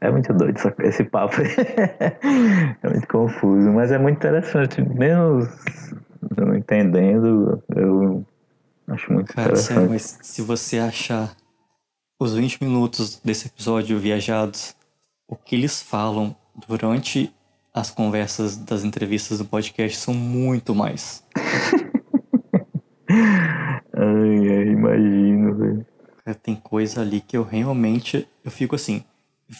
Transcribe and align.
É 0.00 0.10
muito 0.10 0.32
doido 0.32 0.58
esse 0.82 1.04
papo. 1.04 1.36
é 2.82 2.88
muito 2.88 3.06
confuso, 3.06 3.70
mas 3.70 3.92
é 3.92 3.98
muito 3.98 4.16
interessante. 4.16 4.80
Mesmo 4.82 5.46
não 6.36 6.54
entendendo, 6.54 7.62
eu 7.74 8.24
acho 8.88 9.12
muito 9.12 9.32
Cara, 9.32 9.48
interessante. 9.48 9.74
Sério, 9.74 9.90
mas 9.90 10.18
se 10.22 10.40
você 10.40 10.78
achar 10.78 11.36
os 12.18 12.34
20 12.34 12.62
minutos 12.62 13.20
desse 13.22 13.48
episódio 13.48 13.98
viajados, 13.98 14.74
o 15.28 15.36
que 15.36 15.54
eles 15.54 15.82
falam 15.82 16.34
durante 16.66 17.32
as 17.72 17.90
conversas 17.90 18.56
das 18.56 18.84
entrevistas 18.84 19.38
do 19.38 19.44
podcast 19.44 19.98
são 19.98 20.14
muito 20.14 20.74
mais. 20.74 21.24
ai, 23.08 24.48
ai, 24.48 24.68
imagino, 24.68 25.54
velho. 25.56 25.86
Tem 26.42 26.54
coisa 26.54 27.00
ali 27.00 27.20
que 27.20 27.36
eu 27.36 27.42
realmente 27.42 28.28
eu 28.44 28.50
fico 28.50 28.74
assim, 28.76 29.04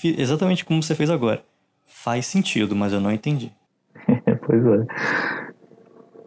exatamente 0.05 0.65
como 0.65 0.83
você 0.83 0.95
fez 0.95 1.11
agora. 1.11 1.43
Faz 1.87 2.27
sentido, 2.27 2.75
mas 2.77 2.93
eu 2.93 3.01
não 3.01 3.13
entendi. 3.13 3.53
pois 4.47 4.65
é. 4.65 4.87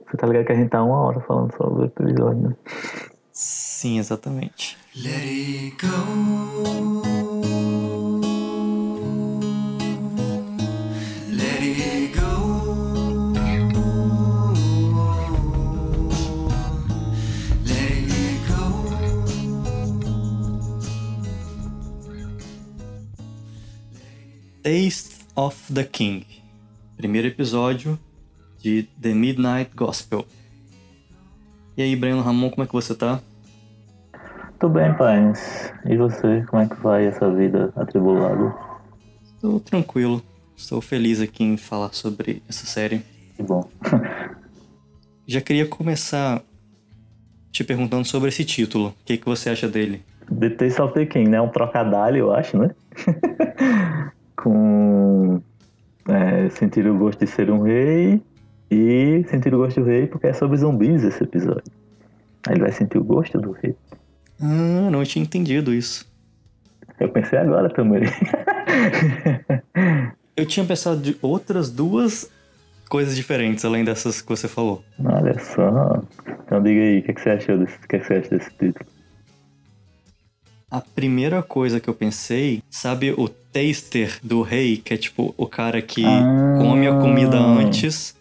Você 0.05 0.17
tá 0.17 0.27
ligado 0.27 0.45
que 0.45 0.51
a 0.51 0.55
gente 0.55 0.69
tá 0.69 0.83
uma 0.83 1.01
hora 1.01 1.19
falando 1.21 1.55
sobre 1.55 1.83
o 1.83 1.85
episódio, 1.85 2.49
né? 2.49 2.55
Sim, 3.31 3.97
exatamente. 3.97 4.77
Let 4.95 5.23
it 5.23 5.75
go. 5.81 7.32
Taste 24.63 25.25
of 25.35 25.73
the 25.73 25.83
King, 25.83 26.25
primeiro 26.95 27.27
episódio 27.27 27.99
de 28.59 28.83
The 29.01 29.13
Midnight 29.13 29.71
Gospel. 29.75 30.25
E 31.75 31.81
aí, 31.81 31.93
Breno 31.97 32.21
Ramon, 32.21 32.49
como 32.49 32.63
é 32.63 32.65
que 32.65 32.71
você 32.71 32.95
tá? 32.95 33.19
Tô 34.57 34.69
bem, 34.69 34.95
pai. 34.95 35.33
E 35.85 35.97
você, 35.97 36.45
como 36.47 36.61
é 36.61 36.67
que 36.69 36.75
vai 36.75 37.05
essa 37.07 37.29
vida 37.29 37.73
atribulada? 37.75 38.55
Estou 39.25 39.59
tranquilo. 39.59 40.23
Estou 40.55 40.79
feliz 40.79 41.19
aqui 41.19 41.43
em 41.43 41.57
falar 41.57 41.91
sobre 41.91 42.41
essa 42.47 42.65
série. 42.65 43.03
Que 43.35 43.43
bom. 43.43 43.69
Já 45.27 45.41
queria 45.41 45.67
começar 45.67 46.41
te 47.51 47.65
perguntando 47.65 48.05
sobre 48.05 48.29
esse 48.29 48.45
título. 48.45 48.95
O 49.01 49.03
que, 49.03 49.17
que 49.17 49.25
você 49.25 49.49
acha 49.49 49.67
dele? 49.67 50.01
The 50.39 50.51
Taste 50.51 50.81
of 50.81 50.93
the 50.93 51.05
King, 51.05 51.29
né? 51.29 51.41
Um 51.41 51.49
trocadilho, 51.49 52.17
eu 52.17 52.33
acho, 52.33 52.57
né? 52.57 52.73
com 54.35 55.41
é, 56.07 56.49
sentir 56.49 56.87
o 56.87 56.97
gosto 56.97 57.19
de 57.19 57.27
ser 57.27 57.49
um 57.49 57.61
rei 57.61 58.21
e 58.69 59.23
sentir 59.29 59.53
o 59.53 59.59
gosto 59.59 59.81
do 59.81 59.85
rei 59.85 60.07
porque 60.07 60.27
é 60.27 60.33
sobre 60.33 60.57
zumbis 60.57 61.03
esse 61.03 61.23
episódio. 61.23 61.71
Aí 62.47 62.53
ele 62.55 62.61
vai 62.61 62.71
sentir 62.71 62.97
o 62.97 63.03
gosto 63.03 63.39
do 63.39 63.51
rei. 63.51 63.75
Ah, 64.41 64.89
não 64.91 65.03
tinha 65.03 65.23
entendido 65.23 65.73
isso. 65.73 66.11
Eu 66.99 67.09
pensei 67.09 67.39
agora 67.39 67.69
também. 67.69 68.03
Eu 70.35 70.45
tinha 70.47 70.65
pensado 70.65 70.99
de 70.99 71.15
outras 71.21 71.69
duas 71.69 72.29
coisas 72.89 73.15
diferentes 73.15 73.63
além 73.63 73.83
dessas 73.83 74.21
que 74.21 74.29
você 74.29 74.47
falou. 74.47 74.83
Olha 75.03 75.39
só. 75.39 76.03
Então 76.45 76.61
diga 76.61 76.81
aí, 76.81 76.99
o 76.99 77.03
que, 77.03 77.11
é 77.11 77.13
que 77.13 77.21
você 77.21 77.29
achou 77.29 77.57
desse, 77.57 77.75
o 77.75 77.87
que, 77.87 77.95
é 77.95 77.99
que 77.99 78.07
você 78.07 78.13
acha 78.15 78.29
desse 78.29 78.49
título? 78.51 78.85
A 80.69 80.81
primeira 80.81 81.43
coisa 81.43 81.79
que 81.79 81.87
eu 81.87 81.93
pensei, 81.93 82.63
sabe 82.69 83.11
o 83.11 83.29
taster 83.53 84.17
do 84.23 84.41
rei, 84.41 84.77
que 84.77 84.95
é 84.95 84.97
tipo 84.97 85.33
o 85.37 85.45
cara 85.45 85.81
que 85.81 86.03
ah. 86.03 86.57
come 86.59 86.87
a 86.87 86.99
comida 86.99 87.37
antes 87.37 88.15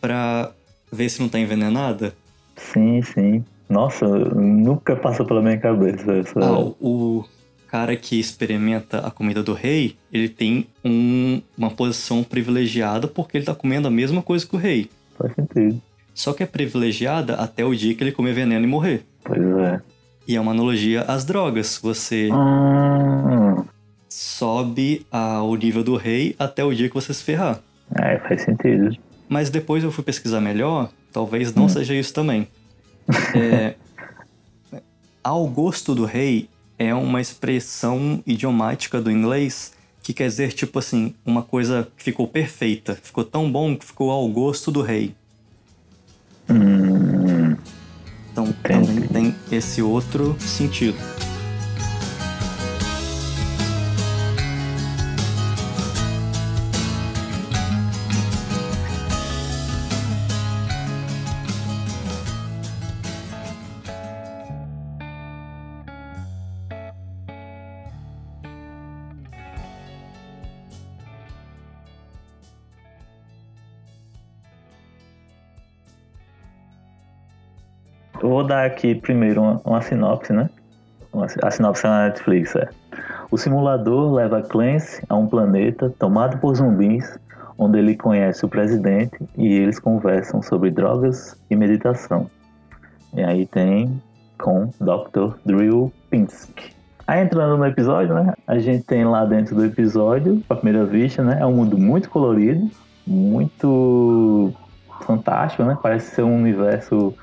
pra 0.00 0.52
ver 0.92 1.08
se 1.08 1.20
não 1.20 1.28
tá 1.28 1.38
envenenada? 1.38 2.14
Sim, 2.56 3.00
sim. 3.02 3.44
Nossa, 3.68 4.06
nunca 4.06 4.94
passou 4.94 5.26
pela 5.26 5.42
minha 5.42 5.58
cabeça 5.58 6.12
essa. 6.12 6.40
Ah, 6.40 6.58
o 6.58 7.24
cara 7.68 7.96
que 7.96 8.18
experimenta 8.18 8.98
a 9.00 9.10
comida 9.10 9.42
do 9.42 9.52
rei, 9.52 9.96
ele 10.12 10.28
tem 10.28 10.66
um, 10.84 11.40
uma 11.56 11.70
posição 11.70 12.22
privilegiada 12.22 13.06
porque 13.06 13.36
ele 13.36 13.44
tá 13.44 13.54
comendo 13.54 13.88
a 13.88 13.90
mesma 13.90 14.22
coisa 14.22 14.46
que 14.46 14.54
o 14.54 14.58
rei. 14.58 14.90
Faz 15.16 15.34
sentido. 15.34 15.80
Só 16.14 16.32
que 16.32 16.42
é 16.42 16.46
privilegiada 16.46 17.34
até 17.34 17.64
o 17.64 17.74
dia 17.74 17.94
que 17.94 18.02
ele 18.02 18.12
comer 18.12 18.32
veneno 18.32 18.64
e 18.64 18.68
morrer. 18.68 19.04
Pois 19.22 19.40
é. 19.40 19.80
E 20.26 20.36
é 20.36 20.40
uma 20.40 20.52
analogia 20.52 21.02
às 21.02 21.24
drogas. 21.24 21.78
Você 21.82 22.28
ah. 22.32 23.37
Sobe 24.08 25.06
ao 25.10 25.54
nível 25.54 25.84
do 25.84 25.96
rei 25.96 26.34
até 26.38 26.64
o 26.64 26.72
dia 26.72 26.88
que 26.88 26.94
você 26.94 27.12
se 27.12 27.22
ferrar. 27.22 27.60
É, 27.94 28.18
faz 28.18 28.42
sentido. 28.42 28.96
Mas 29.28 29.50
depois 29.50 29.84
eu 29.84 29.92
fui 29.92 30.02
pesquisar 30.02 30.40
melhor, 30.40 30.90
talvez 31.12 31.54
não 31.54 31.64
hum. 31.64 31.68
seja 31.68 31.94
isso 31.94 32.12
também. 32.12 32.48
É, 33.34 33.74
ao 35.24 35.46
gosto 35.46 35.94
do 35.94 36.04
rei 36.04 36.48
é 36.78 36.94
uma 36.94 37.20
expressão 37.20 38.22
idiomática 38.26 39.00
do 39.00 39.10
inglês 39.10 39.72
que 40.02 40.14
quer 40.14 40.26
dizer, 40.26 40.52
tipo 40.52 40.78
assim, 40.78 41.14
uma 41.24 41.42
coisa 41.42 41.88
que 41.96 42.02
ficou 42.02 42.26
perfeita, 42.26 42.94
ficou 42.94 43.24
tão 43.24 43.50
bom 43.50 43.76
que 43.76 43.84
ficou 43.84 44.10
ao 44.10 44.26
gosto 44.28 44.70
do 44.70 44.80
rei. 44.80 45.14
Hum. 46.48 47.56
Então 48.32 48.52
também 48.62 49.32
tem 49.32 49.34
esse 49.50 49.82
outro 49.82 50.34
sentido. 50.40 50.96
Dar 78.48 78.64
aqui 78.64 78.94
primeiro 78.94 79.42
uma, 79.42 79.60
uma 79.64 79.80
sinopse, 79.80 80.32
né? 80.32 80.48
Uma, 81.12 81.26
a 81.42 81.50
sinopse 81.50 81.86
é 81.86 81.88
na 81.88 82.04
Netflix, 82.06 82.56
é. 82.56 82.68
O 83.30 83.36
simulador 83.36 84.12
leva 84.12 84.42
Clancy 84.42 85.02
a 85.08 85.14
um 85.14 85.26
planeta 85.26 85.94
tomado 85.98 86.38
por 86.38 86.56
zumbis, 86.56 87.18
onde 87.58 87.78
ele 87.78 87.96
conhece 87.96 88.44
o 88.44 88.48
presidente 88.48 89.16
e 89.36 89.52
eles 89.52 89.78
conversam 89.78 90.40
sobre 90.40 90.70
drogas 90.70 91.38
e 91.50 91.56
meditação. 91.56 92.30
E 93.14 93.22
aí 93.22 93.46
tem 93.46 94.02
com 94.38 94.70
Dr. 94.80 95.36
Drew 95.44 95.92
Pinsky. 96.10 96.72
Aí 97.06 97.22
entrando 97.22 97.56
no 97.56 97.66
episódio, 97.66 98.14
né? 98.14 98.34
A 98.46 98.58
gente 98.58 98.84
tem 98.84 99.04
lá 99.04 99.24
dentro 99.24 99.56
do 99.56 99.64
episódio, 99.64 100.42
à 100.48 100.54
primeira 100.54 100.84
vista, 100.84 101.22
né? 101.22 101.38
É 101.40 101.46
um 101.46 101.54
mundo 101.54 101.78
muito 101.78 102.10
colorido, 102.10 102.70
muito 103.06 104.52
fantástico, 105.00 105.64
né? 105.64 105.76
Parece 105.82 106.14
ser 106.14 106.22
um 106.22 106.36
universo 106.36 107.14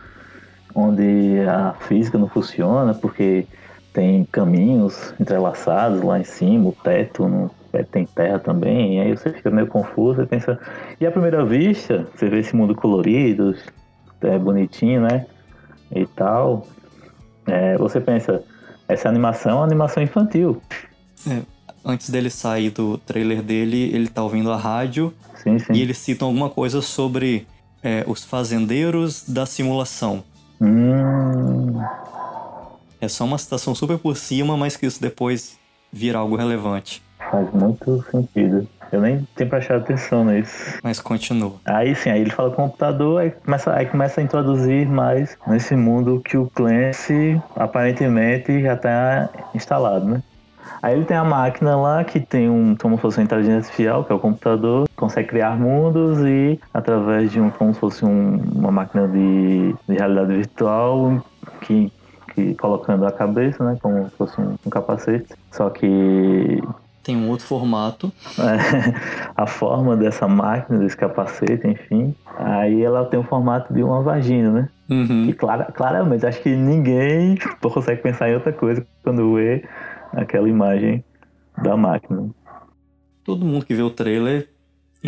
onde 0.75 1.39
a 1.47 1.73
física 1.87 2.17
não 2.17 2.27
funciona 2.27 2.93
porque 2.93 3.47
tem 3.93 4.25
caminhos 4.25 5.13
entrelaçados 5.17 6.01
lá 6.01 6.19
em 6.19 6.25
cima, 6.25 6.67
o 6.67 6.73
teto 6.73 7.29
não, 7.29 7.49
é, 7.71 7.81
tem 7.81 8.05
terra 8.05 8.39
também, 8.39 8.97
e 8.97 8.99
aí 8.99 9.11
você 9.11 9.31
fica 9.31 9.49
meio 9.49 9.67
confuso 9.67 10.21
e 10.21 10.25
pensa. 10.25 10.59
E 10.99 11.05
à 11.05 11.11
primeira 11.11 11.45
vista, 11.45 12.05
você 12.13 12.29
vê 12.29 12.39
esse 12.39 12.53
mundo 12.53 12.75
colorido, 12.75 13.55
é 14.21 14.37
bonitinho, 14.37 15.01
né? 15.01 15.25
E 15.91 16.05
tal. 16.05 16.67
É, 17.47 17.77
você 17.77 18.01
pensa, 18.01 18.43
essa 18.87 19.07
animação 19.07 19.51
é 19.51 19.55
uma 19.55 19.63
animação 19.63 20.03
infantil. 20.03 20.61
É, 21.29 21.41
antes 21.83 22.09
dele 22.09 22.29
sair 22.29 22.71
do 22.71 22.97
trailer 22.97 23.41
dele, 23.41 23.91
ele 23.93 24.09
tá 24.09 24.23
ouvindo 24.23 24.51
a 24.51 24.57
rádio 24.57 25.13
sim, 25.35 25.57
sim. 25.59 25.73
e 25.73 25.81
eles 25.81 25.97
citam 25.97 26.27
alguma 26.27 26.49
coisa 26.49 26.81
sobre 26.81 27.47
é, 27.83 28.03
os 28.07 28.25
fazendeiros 28.25 29.23
da 29.27 29.45
simulação. 29.45 30.23
Hum. 30.61 31.73
É 33.01 33.07
só 33.07 33.25
uma 33.25 33.37
citação 33.37 33.75
super 33.75 33.97
por 33.97 34.15
cima, 34.15 34.55
mas 34.57 34.77
que 34.77 34.85
isso 34.85 35.01
depois 35.01 35.59
vira 35.91 36.17
algo 36.19 36.35
relevante. 36.35 37.03
Faz 37.31 37.51
muito 37.53 38.03
sentido. 38.11 38.67
Eu 38.91 39.01
nem 39.01 39.27
tenho 39.35 39.49
prestado 39.49 39.81
atenção 39.81 40.25
nisso. 40.25 40.79
Mas 40.83 40.99
continua. 40.99 41.55
Aí 41.65 41.95
sim, 41.95 42.09
aí 42.09 42.21
ele 42.21 42.29
fala 42.29 42.51
computador, 42.51 43.21
aí 43.21 43.31
começa, 43.31 43.73
aí 43.73 43.85
começa 43.85 44.21
a 44.21 44.23
introduzir 44.23 44.87
mais 44.87 45.37
nesse 45.47 45.75
mundo 45.75 46.21
que 46.23 46.37
o 46.37 46.49
Clancy 46.53 47.41
aparentemente 47.55 48.61
já 48.61 48.73
está 48.73 49.29
instalado, 49.53 50.05
né? 50.05 50.23
Aí 50.81 50.93
ele 50.93 51.05
tem 51.05 51.17
a 51.17 51.23
máquina 51.23 51.75
lá 51.75 52.03
que 52.03 52.19
tem 52.19 52.49
um, 52.49 52.75
como 52.75 52.95
se 52.95 53.01
fosse 53.01 53.17
uma 53.17 53.23
inteligência 53.23 53.57
artificial, 53.57 54.03
que 54.03 54.11
é 54.11 54.15
o 54.15 54.19
computador, 54.19 54.87
consegue 54.95 55.29
criar 55.29 55.57
mundos 55.57 56.19
e 56.19 56.59
através 56.73 57.31
de 57.31 57.39
um, 57.39 57.49
como 57.49 57.73
se 57.73 57.79
fosse 57.79 58.05
um, 58.05 58.37
uma 58.55 58.71
máquina 58.71 59.07
de, 59.07 59.75
de 59.87 59.95
realidade 59.95 60.33
virtual 60.33 61.23
que, 61.61 61.91
que 62.33 62.55
colocando 62.55 63.05
a 63.05 63.11
cabeça, 63.11 63.63
né, 63.63 63.77
como 63.81 64.05
se 64.09 64.15
fosse 64.15 64.39
um, 64.39 64.55
um 64.65 64.69
capacete, 64.69 65.27
só 65.51 65.69
que 65.69 66.61
Tem 67.03 67.15
um 67.15 67.29
outro 67.29 67.45
formato. 67.45 68.11
É, 68.39 68.93
a 69.35 69.45
forma 69.45 69.95
dessa 69.95 70.27
máquina, 70.27 70.79
desse 70.79 70.97
capacete, 70.97 71.67
enfim. 71.67 72.15
Aí 72.37 72.83
ela 72.83 73.05
tem 73.05 73.19
o 73.19 73.23
formato 73.23 73.73
de 73.73 73.83
uma 73.83 74.01
vagina, 74.01 74.51
né? 74.51 74.69
Uhum. 74.89 75.25
E 75.25 75.33
clara, 75.33 75.65
claramente, 75.65 76.25
acho 76.25 76.41
que 76.41 76.55
ninguém 76.55 77.37
consegue 77.61 78.01
pensar 78.01 78.29
em 78.29 78.35
outra 78.35 78.53
coisa 78.53 78.85
quando 79.03 79.35
vê 79.35 79.63
aquela 80.13 80.47
imagem 80.47 81.03
da 81.61 81.75
máquina. 81.75 82.29
Todo 83.23 83.45
mundo 83.45 83.65
que 83.65 83.73
vê 83.73 83.81
o 83.81 83.89
trailer 83.89 84.49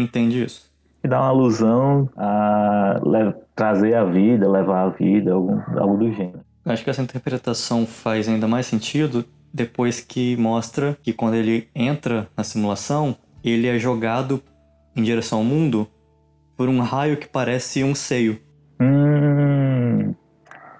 entende 0.01 0.43
isso. 0.43 0.71
E 1.03 1.07
dá 1.07 1.19
uma 1.19 1.29
alusão 1.29 2.09
a 2.17 2.99
trazer 3.55 3.95
a 3.95 4.03
vida, 4.03 4.49
levar 4.49 4.85
a 4.85 4.89
vida, 4.89 5.33
algum, 5.33 5.59
algo 5.77 5.97
do 5.97 6.11
gênero. 6.11 6.39
Acho 6.65 6.83
que 6.83 6.89
essa 6.89 7.01
interpretação 7.01 7.85
faz 7.85 8.27
ainda 8.27 8.47
mais 8.47 8.65
sentido 8.65 9.25
depois 9.53 10.01
que 10.01 10.35
mostra 10.37 10.97
que 11.01 11.13
quando 11.13 11.35
ele 11.35 11.67
entra 11.73 12.27
na 12.35 12.43
simulação, 12.43 13.15
ele 13.43 13.67
é 13.67 13.79
jogado 13.79 14.41
em 14.95 15.01
direção 15.01 15.39
ao 15.39 15.43
mundo 15.43 15.87
por 16.55 16.67
um 16.69 16.79
raio 16.79 17.17
que 17.17 17.27
parece 17.27 17.83
um 17.83 17.95
seio. 17.95 18.39
Hum, 18.81 20.13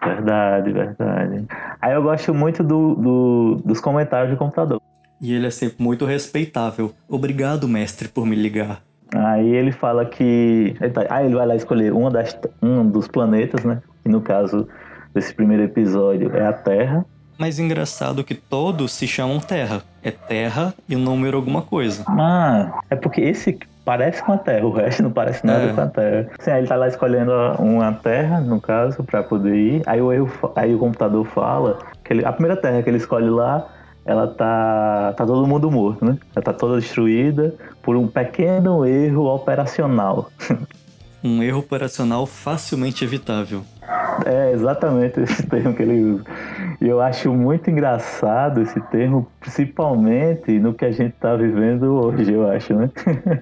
verdade, 0.03 0.71
verdade. 0.71 1.45
Aí 1.81 1.93
eu 1.93 2.03
gosto 2.03 2.33
muito 2.33 2.63
do, 2.63 2.95
do, 2.95 3.61
dos 3.63 3.79
comentários 3.79 4.31
do 4.31 4.37
computador. 4.37 4.81
E 5.21 5.33
ele 5.33 5.47
é 5.47 5.51
sempre 5.51 5.83
muito 5.83 6.05
respeitável. 6.05 6.93
Obrigado, 7.07 7.67
mestre, 7.67 8.07
por 8.07 8.25
me 8.25 8.35
ligar. 8.35 8.83
Aí 9.13 9.55
ele 9.55 9.71
fala 9.71 10.05
que. 10.05 10.75
Aí 11.09 11.25
ele 11.25 11.35
vai 11.35 11.47
lá 11.47 11.55
escolher 11.55 11.93
uma 11.93 12.11
das, 12.11 12.37
um 12.61 12.87
dos 12.87 13.07
planetas, 13.07 13.63
né? 13.63 13.81
E 14.05 14.09
no 14.09 14.21
caso 14.21 14.67
desse 15.13 15.33
primeiro 15.33 15.63
episódio 15.63 16.35
é 16.35 16.45
a 16.45 16.53
Terra. 16.53 17.05
Mas 17.37 17.59
engraçado 17.59 18.23
que 18.23 18.33
todos 18.33 18.91
se 18.93 19.07
chamam 19.07 19.39
Terra. 19.39 19.83
É 20.03 20.11
Terra 20.11 20.73
e 20.89 20.95
o 20.95 20.99
número 20.99 21.37
alguma 21.37 21.61
coisa. 21.61 22.03
Ah, 22.07 22.81
é 22.89 22.95
porque 22.95 23.21
esse 23.21 23.59
parece 23.85 24.21
com 24.23 24.33
a 24.33 24.37
Terra, 24.37 24.65
o 24.65 24.71
resto 24.71 25.03
não 25.03 25.11
parece 25.11 25.45
nada 25.45 25.65
é. 25.65 25.73
com 25.73 25.81
a 25.81 25.87
Terra. 25.87 26.29
Sim, 26.39 26.51
aí 26.51 26.59
ele 26.59 26.67
tá 26.67 26.75
lá 26.75 26.87
escolhendo 26.87 27.31
uma 27.59 27.93
Terra, 27.93 28.41
no 28.41 28.59
caso, 28.59 29.03
para 29.03 29.23
poder 29.23 29.55
ir. 29.55 29.81
Aí 29.85 30.01
o, 30.01 30.29
aí 30.55 30.75
o 30.75 30.79
computador 30.79 31.25
fala 31.25 31.79
que 32.03 32.11
ele, 32.11 32.25
a 32.25 32.33
primeira 32.33 32.59
Terra 32.59 32.81
que 32.81 32.89
ele 32.89 32.97
escolhe 32.97 33.29
lá, 33.29 33.65
ela 34.07 34.25
tá, 34.25 35.13
tá 35.17 35.25
todo 35.25 35.45
mundo 35.45 35.69
morto, 35.69 36.05
né? 36.05 36.17
Ela 36.33 36.41
tá 36.41 36.53
toda 36.53 36.79
destruída 36.79 37.53
por 37.83 37.97
um 37.97 38.07
pequeno 38.07 38.85
erro 38.85 39.25
operacional. 39.25 40.31
um 41.23 41.43
erro 41.43 41.59
operacional 41.59 42.25
facilmente 42.25 43.03
evitável. 43.03 43.63
É 44.25 44.51
exatamente 44.53 45.19
esse 45.19 45.43
termo 45.47 45.73
que 45.73 45.83
ele 45.83 46.13
usa. 46.13 46.23
E 46.79 46.87
eu 46.87 47.01
acho 47.01 47.33
muito 47.33 47.69
engraçado 47.69 48.61
esse 48.61 48.79
termo, 48.79 49.27
principalmente 49.41 50.57
no 50.57 50.73
que 50.73 50.85
a 50.85 50.91
gente 50.91 51.13
está 51.13 51.35
vivendo 51.35 51.95
hoje, 51.95 52.31
eu 52.31 52.49
acho, 52.49 52.73
né? 52.75 52.89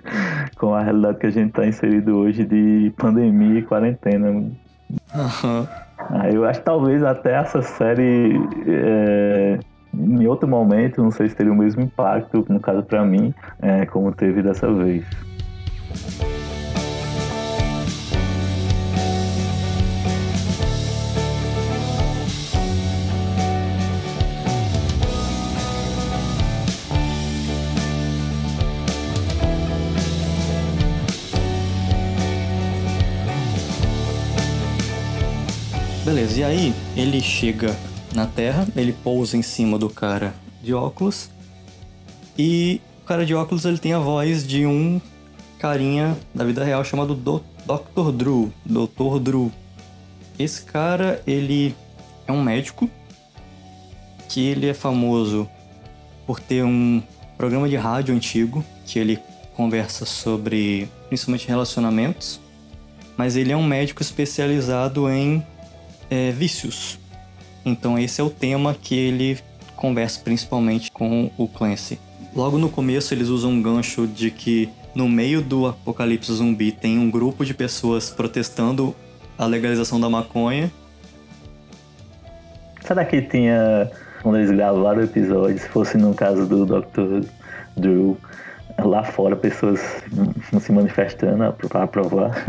Com 0.57 0.73
a 0.73 0.81
realidade 0.81 1.19
que 1.19 1.27
a 1.27 1.31
gente 1.31 1.49
está 1.49 1.65
inserido 1.65 2.17
hoje 2.17 2.43
de 2.43 2.91
pandemia 2.97 3.59
e 3.59 3.63
quarentena. 3.63 4.29
Uhum. 4.29 5.67
Eu 6.33 6.45
acho 6.45 6.59
que 6.59 6.65
talvez 6.65 7.03
até 7.03 7.33
essa 7.33 7.61
série, 7.61 8.39
é, 8.67 9.59
em 9.99 10.27
outro 10.27 10.47
momento, 10.47 11.01
não 11.01 11.11
sei 11.11 11.29
se 11.29 11.35
teria 11.35 11.51
o 11.51 11.55
mesmo 11.55 11.81
impacto, 11.81 12.45
no 12.49 12.59
caso 12.59 12.83
para 12.83 13.05
mim, 13.05 13.33
é, 13.61 13.85
como 13.85 14.11
teve 14.11 14.41
dessa 14.41 14.71
vez. 14.71 15.05
Beleza, 36.05 36.39
e 36.39 36.43
aí 36.43 36.73
ele 36.95 37.19
chega 37.19 37.75
na 38.15 38.25
Terra, 38.25 38.67
ele 38.75 38.93
pousa 38.93 39.37
em 39.37 39.41
cima 39.41 39.77
do 39.77 39.89
cara 39.89 40.33
de 40.63 40.73
óculos 40.73 41.29
e 42.37 42.81
o 43.03 43.05
cara 43.05 43.25
de 43.25 43.35
óculos 43.35 43.65
ele 43.65 43.77
tem 43.77 43.93
a 43.93 43.99
voz 43.99 44.45
de 44.47 44.65
um 44.65 44.99
carinha 45.59 46.17
da 46.33 46.43
vida 46.43 46.63
real 46.63 46.83
chamado 46.83 47.13
Do 47.13 47.43
Dr. 47.65 48.11
Drew, 48.11 48.53
Dr. 48.65 49.19
Drew. 49.21 49.51
Esse 50.37 50.63
cara, 50.63 51.21
ele 51.25 51.75
é 52.27 52.31
um 52.31 52.41
médico 52.41 52.89
que 54.27 54.45
ele 54.45 54.67
é 54.67 54.73
famoso 54.73 55.47
por 56.25 56.39
ter 56.39 56.63
um 56.63 57.01
programa 57.37 57.69
de 57.69 57.75
rádio 57.75 58.15
antigo 58.15 58.63
que 58.85 58.99
ele 58.99 59.19
conversa 59.55 60.05
sobre 60.05 60.89
principalmente 61.07 61.47
relacionamentos, 61.47 62.39
mas 63.15 63.35
ele 63.35 63.51
é 63.51 63.57
um 63.57 63.63
médico 63.63 64.01
especializado 64.01 65.09
em 65.09 65.45
é, 66.09 66.31
vícios. 66.31 66.99
Então 67.65 67.97
esse 67.97 68.21
é 68.21 68.23
o 68.23 68.29
tema 68.29 68.75
que 68.79 68.95
ele 68.95 69.39
conversa 69.75 70.21
principalmente 70.23 70.91
com 70.91 71.31
o 71.37 71.47
Clancy. 71.47 71.99
Logo 72.35 72.57
no 72.57 72.69
começo 72.69 73.13
eles 73.13 73.27
usam 73.27 73.51
um 73.51 73.61
gancho 73.61 74.05
de 74.05 74.29
que 74.29 74.69
no 74.93 75.09
meio 75.09 75.41
do 75.41 75.67
apocalipse 75.67 76.31
zumbi 76.31 76.71
tem 76.71 76.99
um 76.99 77.09
grupo 77.09 77.43
de 77.43 77.53
pessoas 77.53 78.09
protestando 78.09 78.95
a 79.37 79.45
legalização 79.45 79.99
da 79.99 80.09
maconha. 80.09 80.71
Será 82.81 83.03
que 83.03 83.21
tinha, 83.21 83.89
quando 84.21 84.37
eles 84.37 84.51
gravaram 84.51 84.99
o 84.99 85.03
episódio, 85.03 85.57
se 85.57 85.67
fosse 85.67 85.97
no 85.97 86.13
caso 86.13 86.45
do 86.45 86.65
Dr. 86.65 87.27
Drew, 87.75 88.17
lá 88.83 89.03
fora 89.03 89.35
pessoas 89.35 89.79
se 90.61 90.71
manifestando 90.71 91.51
para 91.67 91.83
aprovar 91.83 92.45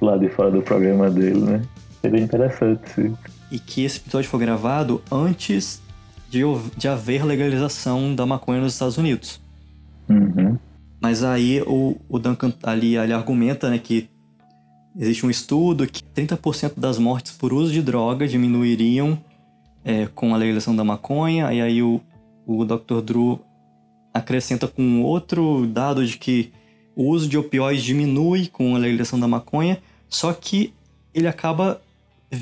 lá 0.00 0.16
de 0.18 0.28
fora 0.30 0.50
do 0.50 0.62
programa 0.62 1.10
dele, 1.10 1.40
né? 1.40 1.62
Seria 2.00 2.20
interessante, 2.20 2.80
sim. 2.94 3.16
E 3.50 3.58
que 3.58 3.84
esse 3.84 3.98
episódio 3.98 4.28
foi 4.28 4.40
gravado 4.40 5.02
antes 5.10 5.80
de, 6.30 6.42
de 6.76 6.88
haver 6.88 7.24
legalização 7.24 8.14
da 8.14 8.26
maconha 8.26 8.60
nos 8.60 8.74
Estados 8.74 8.98
Unidos. 8.98 9.40
Uhum. 10.08 10.58
Mas 11.00 11.22
aí 11.22 11.62
o, 11.62 11.96
o 12.08 12.18
Duncan 12.18 12.52
ali 12.62 12.96
ele 12.96 13.12
argumenta 13.12 13.70
né, 13.70 13.78
que 13.78 14.08
existe 14.96 15.24
um 15.24 15.30
estudo 15.30 15.86
que 15.86 16.02
30% 16.02 16.72
das 16.76 16.98
mortes 16.98 17.32
por 17.32 17.52
uso 17.52 17.72
de 17.72 17.80
droga 17.80 18.26
diminuiriam 18.26 19.18
é, 19.84 20.06
com 20.06 20.34
a 20.34 20.36
legalização 20.36 20.74
da 20.74 20.84
maconha, 20.84 21.52
e 21.52 21.60
aí 21.60 21.82
o, 21.82 22.00
o 22.46 22.64
Dr. 22.64 23.00
Drew 23.00 23.40
acrescenta 24.12 24.66
com 24.66 25.02
outro 25.02 25.66
dado 25.66 26.04
de 26.04 26.18
que 26.18 26.52
o 26.96 27.04
uso 27.04 27.28
de 27.28 27.38
opioides 27.38 27.84
diminui 27.84 28.48
com 28.48 28.74
a 28.74 28.78
legalização 28.78 29.20
da 29.20 29.28
maconha, 29.28 29.78
só 30.08 30.32
que 30.32 30.74
ele 31.14 31.28
acaba 31.28 31.80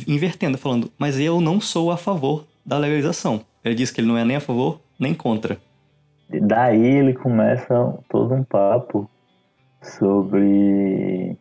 invertendo, 0.07 0.59
falando, 0.59 0.91
mas 0.99 1.19
eu 1.19 1.41
não 1.41 1.61
sou 1.61 1.91
a 1.91 1.97
favor 1.97 2.45
da 2.65 2.79
legalização. 2.79 3.43
Ele 3.65 3.75
diz 3.75 3.91
que 3.91 4.01
ele 4.01 4.09
não 4.09 4.19
é 4.19 4.25
nem 4.25 4.37
a 4.37 4.41
favor 4.41 4.81
nem 4.99 5.15
contra. 5.15 5.59
Daí 6.29 6.85
ele 6.85 7.15
começa 7.15 7.95
todo 8.09 8.35
um 8.35 8.43
papo 8.43 9.09
sobre 9.81 11.37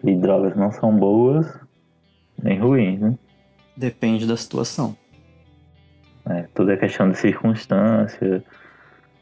que 0.00 0.14
drogas 0.14 0.56
não 0.56 0.70
são 0.70 0.96
boas 0.96 1.46
nem 2.40 2.58
ruins, 2.58 3.00
né? 3.00 3.14
Depende 3.76 4.26
da 4.26 4.36
situação. 4.36 4.96
É, 6.28 6.44
tudo 6.54 6.70
é 6.70 6.76
questão 6.76 7.10
de 7.10 7.18
circunstância, 7.18 8.44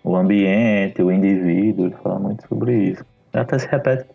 o 0.03 0.17
ambiente, 0.17 1.03
o 1.03 1.11
indivíduo, 1.11 1.87
ele 1.87 1.97
fala 2.03 2.19
muito 2.19 2.47
sobre 2.49 2.91
isso. 2.91 3.05
Até 3.33 3.59
se 3.59 3.69
repete, 3.69 4.07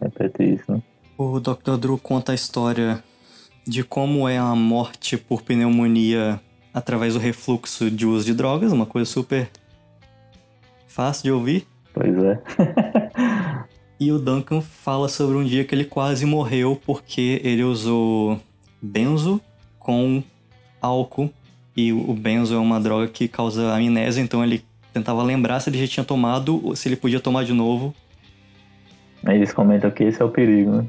repete 0.00 0.54
isso, 0.54 0.72
né? 0.72 0.82
O 1.18 1.38
Dr. 1.38 1.76
Drew 1.78 1.98
conta 1.98 2.32
a 2.32 2.34
história 2.34 3.02
de 3.66 3.82
como 3.82 4.28
é 4.28 4.38
a 4.38 4.54
morte 4.54 5.16
por 5.16 5.42
pneumonia 5.42 6.40
através 6.72 7.14
do 7.14 7.20
refluxo 7.20 7.90
de 7.90 8.06
uso 8.06 8.26
de 8.26 8.34
drogas, 8.34 8.72
uma 8.72 8.86
coisa 8.86 9.10
super 9.10 9.50
fácil 10.86 11.24
de 11.24 11.32
ouvir. 11.32 11.66
Pois 11.92 12.16
é. 12.22 12.40
e 13.98 14.12
o 14.12 14.18
Duncan 14.18 14.60
fala 14.60 15.08
sobre 15.08 15.36
um 15.36 15.44
dia 15.44 15.64
que 15.64 15.74
ele 15.74 15.84
quase 15.84 16.24
morreu 16.24 16.80
porque 16.84 17.40
ele 17.44 17.62
usou 17.62 18.40
benzo 18.80 19.40
com 19.78 20.22
álcool. 20.80 21.30
E 21.76 21.92
o 21.92 22.12
benzo 22.12 22.54
é 22.54 22.58
uma 22.58 22.80
droga 22.80 23.08
que 23.08 23.28
causa 23.28 23.72
amnésia, 23.72 24.20
então 24.20 24.44
ele 24.44 24.64
tentava 24.92 25.22
lembrar 25.22 25.60
se 25.60 25.70
ele 25.70 25.78
já 25.78 25.86
tinha 25.86 26.04
tomado 26.04 26.60
ou 26.66 26.74
se 26.74 26.88
ele 26.88 26.96
podia 26.96 27.20
tomar 27.20 27.44
de 27.44 27.52
novo. 27.52 27.94
Aí 29.24 29.36
eles 29.36 29.52
comentam 29.52 29.90
que 29.90 30.04
esse 30.04 30.20
é 30.20 30.24
o 30.24 30.28
perigo, 30.28 30.70
né? 30.72 30.86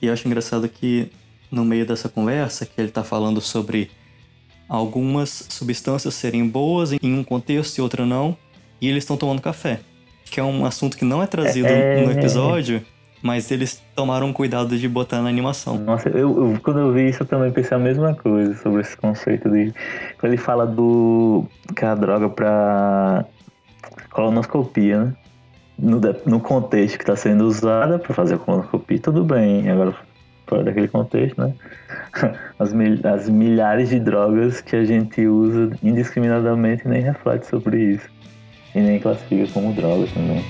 E 0.00 0.06
eu 0.06 0.12
acho 0.12 0.26
engraçado 0.26 0.68
que 0.68 1.10
no 1.52 1.64
meio 1.64 1.84
dessa 1.86 2.08
conversa 2.08 2.64
que 2.64 2.72
ele 2.78 2.88
está 2.88 3.04
falando 3.04 3.40
sobre 3.40 3.90
algumas 4.66 5.46
substâncias 5.50 6.14
serem 6.14 6.48
boas 6.48 6.92
em 6.94 7.14
um 7.14 7.22
contexto 7.22 7.76
e 7.76 7.82
outra 7.82 8.06
não, 8.06 8.34
e 8.80 8.88
eles 8.88 9.04
estão 9.04 9.18
tomando 9.18 9.42
café, 9.42 9.80
que 10.24 10.40
é 10.40 10.42
um 10.42 10.64
assunto 10.64 10.96
que 10.96 11.04
não 11.04 11.22
é 11.22 11.26
trazido 11.26 11.68
é... 11.68 12.06
no 12.06 12.10
episódio, 12.10 12.82
mas 13.20 13.50
eles 13.50 13.82
tomaram 13.94 14.32
cuidado 14.32 14.76
de 14.78 14.88
botar 14.88 15.20
na 15.20 15.28
animação. 15.28 15.78
Nossa, 15.78 16.08
eu, 16.08 16.52
eu, 16.52 16.60
quando 16.62 16.80
eu 16.80 16.92
vi 16.92 17.10
isso 17.10 17.22
eu 17.22 17.26
também 17.26 17.52
pensei 17.52 17.76
a 17.76 17.80
mesma 17.80 18.14
coisa 18.14 18.54
sobre 18.56 18.80
esse 18.80 18.96
conceito 18.96 19.50
de 19.50 19.74
quando 20.18 20.32
ele 20.32 20.42
fala 20.42 20.66
do 20.66 21.44
que 21.76 21.84
a 21.84 21.94
droga 21.94 22.30
para 22.30 23.26
colonoscopia, 24.10 25.04
né? 25.04 25.14
No, 25.78 26.00
no 26.26 26.38
contexto 26.38 26.96
que 26.96 27.02
está 27.02 27.16
sendo 27.16 27.44
usada 27.44 27.98
para 27.98 28.14
fazer 28.14 28.34
a 28.34 28.38
colonoscopia, 28.38 29.00
tudo 29.00 29.24
bem. 29.24 29.68
Agora, 29.68 29.96
fora 30.52 30.64
daquele 30.64 30.88
contexto, 30.88 31.40
né? 31.40 31.54
As, 32.58 32.72
mil, 32.72 32.98
as 33.04 33.28
milhares 33.28 33.88
de 33.88 33.98
drogas 33.98 34.60
que 34.60 34.76
a 34.76 34.84
gente 34.84 35.26
usa 35.26 35.70
indiscriminadamente 35.82 36.86
nem 36.86 37.00
reflete 37.00 37.46
sobre 37.46 37.94
isso. 37.94 38.08
E 38.74 38.80
nem 38.80 39.00
classifica 39.00 39.50
como 39.52 39.72
droga 39.72 40.06
também. 40.14 40.44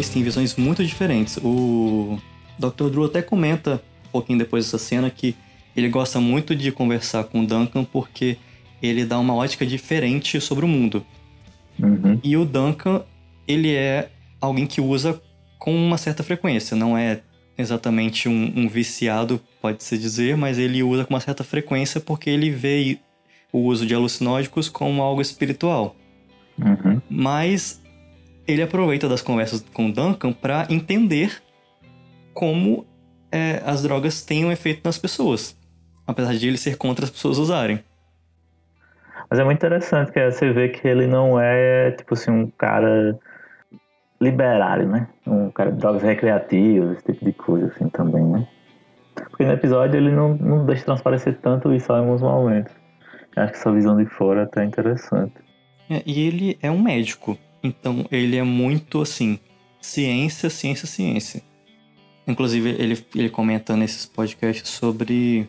Dois 0.00 0.08
têm 0.08 0.22
visões 0.22 0.56
muito 0.56 0.82
diferentes. 0.84 1.36
O 1.42 2.18
Dr. 2.58 2.88
Drew 2.90 3.04
até 3.04 3.20
comenta 3.20 3.82
um 4.08 4.10
pouquinho 4.12 4.38
depois 4.38 4.64
dessa 4.64 4.78
cena 4.78 5.10
que 5.10 5.36
ele 5.76 5.88
gosta 5.90 6.18
muito 6.18 6.56
de 6.56 6.72
conversar 6.72 7.24
com 7.24 7.42
o 7.42 7.46
Duncan 7.46 7.84
porque 7.84 8.38
ele 8.82 9.04
dá 9.04 9.18
uma 9.18 9.34
ótica 9.34 9.66
diferente 9.66 10.40
sobre 10.40 10.64
o 10.64 10.68
mundo. 10.68 11.04
Uhum. 11.78 12.18
E 12.24 12.34
o 12.34 12.46
Duncan, 12.46 13.02
ele 13.46 13.74
é 13.74 14.10
alguém 14.40 14.66
que 14.66 14.80
usa 14.80 15.20
com 15.58 15.74
uma 15.74 15.98
certa 15.98 16.22
frequência, 16.22 16.74
não 16.74 16.96
é 16.96 17.20
exatamente 17.58 18.26
um, 18.26 18.52
um 18.56 18.68
viciado, 18.68 19.38
pode-se 19.60 19.98
dizer, 19.98 20.34
mas 20.34 20.58
ele 20.58 20.82
usa 20.82 21.04
com 21.04 21.12
uma 21.12 21.20
certa 21.20 21.44
frequência 21.44 22.00
porque 22.00 22.30
ele 22.30 22.50
vê 22.50 22.98
o 23.52 23.58
uso 23.58 23.84
de 23.84 23.94
alucinógenos 23.94 24.70
como 24.70 25.02
algo 25.02 25.20
espiritual. 25.20 25.94
Uhum. 26.58 27.02
Mas 27.10 27.82
ele 28.50 28.62
aproveita 28.62 29.08
das 29.08 29.22
conversas 29.22 29.64
com 29.72 29.86
o 29.86 29.92
Duncan 29.92 30.32
para 30.32 30.66
entender 30.70 31.42
como 32.32 32.86
é, 33.30 33.62
as 33.64 33.82
drogas 33.82 34.22
têm 34.22 34.44
um 34.44 34.52
efeito 34.52 34.80
nas 34.84 34.98
pessoas, 34.98 35.56
apesar 36.06 36.34
de 36.34 36.48
ele 36.48 36.58
ser 36.58 36.76
contra 36.76 37.04
as 37.04 37.10
pessoas 37.10 37.38
usarem. 37.38 37.82
Mas 39.28 39.38
é 39.38 39.44
muito 39.44 39.58
interessante 39.58 40.10
que 40.10 40.30
você 40.30 40.52
vê 40.52 40.68
que 40.68 40.86
ele 40.88 41.06
não 41.06 41.38
é, 41.38 41.92
tipo 41.92 42.14
assim, 42.14 42.32
um 42.32 42.50
cara 42.50 43.16
liberário, 44.20 44.88
né? 44.88 45.08
Um 45.26 45.50
cara 45.50 45.70
de 45.70 45.78
drogas 45.78 46.02
recreativas, 46.02 46.98
esse 46.98 47.12
tipo 47.12 47.24
de 47.24 47.32
coisa, 47.32 47.66
assim, 47.68 47.88
também, 47.88 48.24
né? 48.24 48.46
Porque 49.14 49.44
no 49.44 49.52
episódio 49.52 49.96
ele 49.96 50.10
não, 50.10 50.34
não 50.34 50.66
deixa 50.66 50.84
transparecer 50.84 51.38
tanto 51.40 51.72
isso 51.72 51.92
em 51.92 51.96
alguns 51.96 52.20
momentos. 52.20 52.72
Eu 53.36 53.44
acho 53.44 53.52
que 53.52 53.58
essa 53.58 53.72
visão 53.72 53.96
de 53.96 54.06
fora 54.06 54.40
é 54.40 54.44
até 54.44 54.64
interessante. 54.64 55.34
É, 55.88 56.02
e 56.04 56.26
ele 56.26 56.58
é 56.60 56.70
um 56.70 56.82
médico. 56.82 57.38
Então 57.62 58.06
ele 58.10 58.36
é 58.36 58.42
muito 58.42 59.02
assim, 59.02 59.38
ciência, 59.80 60.48
ciência, 60.50 60.86
ciência. 60.86 61.42
Inclusive 62.26 62.70
ele, 62.70 63.04
ele 63.14 63.28
comenta 63.28 63.76
nesses 63.76 64.06
podcasts 64.06 64.70
sobre 64.70 65.48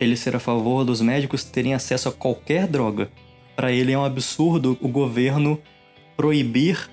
ele 0.00 0.16
ser 0.16 0.36
a 0.36 0.40
favor 0.40 0.84
dos 0.84 1.00
médicos 1.00 1.44
terem 1.44 1.74
acesso 1.74 2.08
a 2.08 2.12
qualquer 2.12 2.66
droga. 2.66 3.10
Para 3.56 3.72
ele 3.72 3.92
é 3.92 3.98
um 3.98 4.04
absurdo 4.04 4.78
o 4.80 4.88
governo 4.88 5.60
proibir 6.16 6.88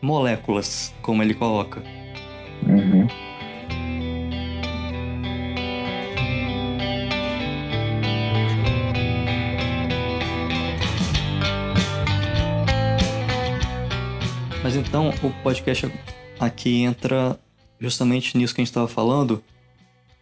moléculas, 0.00 0.94
como 1.02 1.22
ele 1.22 1.34
coloca. 1.34 1.82
Então 14.88 15.10
o 15.22 15.30
podcast 15.42 15.92
aqui 16.40 16.82
entra 16.82 17.38
justamente 17.78 18.38
nisso 18.38 18.54
que 18.54 18.62
a 18.62 18.64
gente 18.64 18.70
estava 18.70 18.88
falando, 18.88 19.44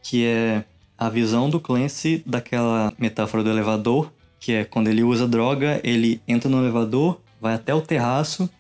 que 0.03 0.27
é 0.27 0.65
a 0.99 1.09
visão 1.09 1.49
do 1.49 1.61
Clancy 1.61 2.21
daquela 2.27 2.93
metáfora 2.99 3.45
do 3.45 3.51
elevador, 3.51 4.13
que 4.41 4.53
é 4.53 4.65
quando 4.65 4.89
ele 4.89 5.05
usa 5.05 5.29
droga, 5.29 5.81
ele 5.85 6.21
entra 6.27 6.51
no 6.51 6.59
elevador, 6.59 7.21
vai 7.41 7.55
até 7.55 7.73
o 7.73 7.81
terraço 7.81 8.51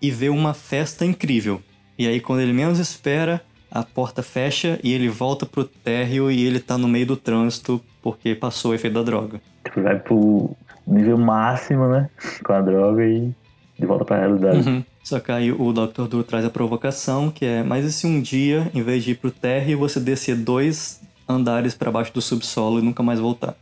e 0.00 0.10
vê 0.10 0.30
uma 0.30 0.54
festa 0.54 1.04
incrível. 1.04 1.60
E 1.98 2.06
aí 2.06 2.18
quando 2.18 2.40
ele 2.40 2.54
menos 2.54 2.78
espera, 2.78 3.42
a 3.70 3.82
porta 3.82 4.22
fecha 4.22 4.80
e 4.82 4.94
ele 4.94 5.10
volta 5.10 5.44
pro 5.44 5.64
térreo 5.64 6.30
e 6.30 6.46
ele 6.46 6.60
tá 6.60 6.78
no 6.78 6.88
meio 6.88 7.08
do 7.08 7.16
trânsito 7.16 7.78
porque 8.00 8.34
passou 8.34 8.70
o 8.70 8.74
efeito 8.74 8.94
da 8.94 9.02
droga. 9.02 9.38
Tipo, 9.64 9.82
vai 9.82 9.98
pro 9.98 10.56
nível 10.86 11.18
máximo, 11.18 11.88
né? 11.88 12.08
Com 12.42 12.54
a 12.54 12.62
droga 12.62 13.04
e 13.04 13.34
de 13.78 13.84
volta 13.84 14.04
pra 14.04 14.18
realidade. 14.18 14.66
Uhum. 14.66 14.84
Só 15.06 15.20
que 15.20 15.30
aí 15.30 15.52
o 15.52 15.72
Dr. 15.72 16.08
Drew 16.08 16.24
traz 16.24 16.44
a 16.44 16.50
provocação, 16.50 17.30
que 17.30 17.46
é, 17.46 17.62
mas 17.62 17.84
e 17.84 17.92
se 17.92 18.08
um 18.08 18.20
dia, 18.20 18.68
em 18.74 18.82
vez 18.82 19.04
de 19.04 19.12
ir 19.12 19.14
pro 19.14 19.30
térreo, 19.30 19.78
você 19.78 20.00
descer 20.00 20.34
dois 20.34 21.00
andares 21.28 21.76
para 21.76 21.92
baixo 21.92 22.12
do 22.12 22.20
subsolo 22.20 22.80
e 22.80 22.82
nunca 22.82 23.04
mais 23.04 23.20
voltar? 23.20 23.54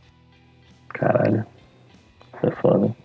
Caralho. 0.89 1.45
Isso 2.35 2.47
é 2.47 2.51
foda. 2.59 2.95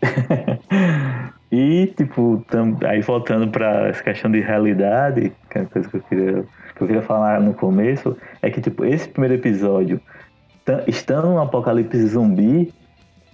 e, 1.52 1.92
tipo, 1.94 2.42
tam, 2.48 2.74
aí 2.86 3.02
voltando 3.02 3.46
pra 3.50 3.88
essa 3.88 4.02
questão 4.02 4.30
de 4.30 4.40
realidade, 4.40 5.30
que 5.50 5.58
é 5.58 5.60
uma 5.60 5.68
coisa 5.68 5.90
que 5.90 5.96
eu 5.98 6.02
queria, 6.04 6.44
que 6.74 6.82
eu 6.82 6.86
queria 6.86 7.02
falar 7.02 7.38
no 7.38 7.52
começo, 7.52 8.16
é 8.40 8.50
que, 8.50 8.62
tipo, 8.62 8.82
esse 8.82 9.06
primeiro 9.10 9.34
episódio, 9.34 10.00
estando 10.86 11.28
no 11.28 11.38
apocalipse 11.38 12.06
zumbi, 12.06 12.72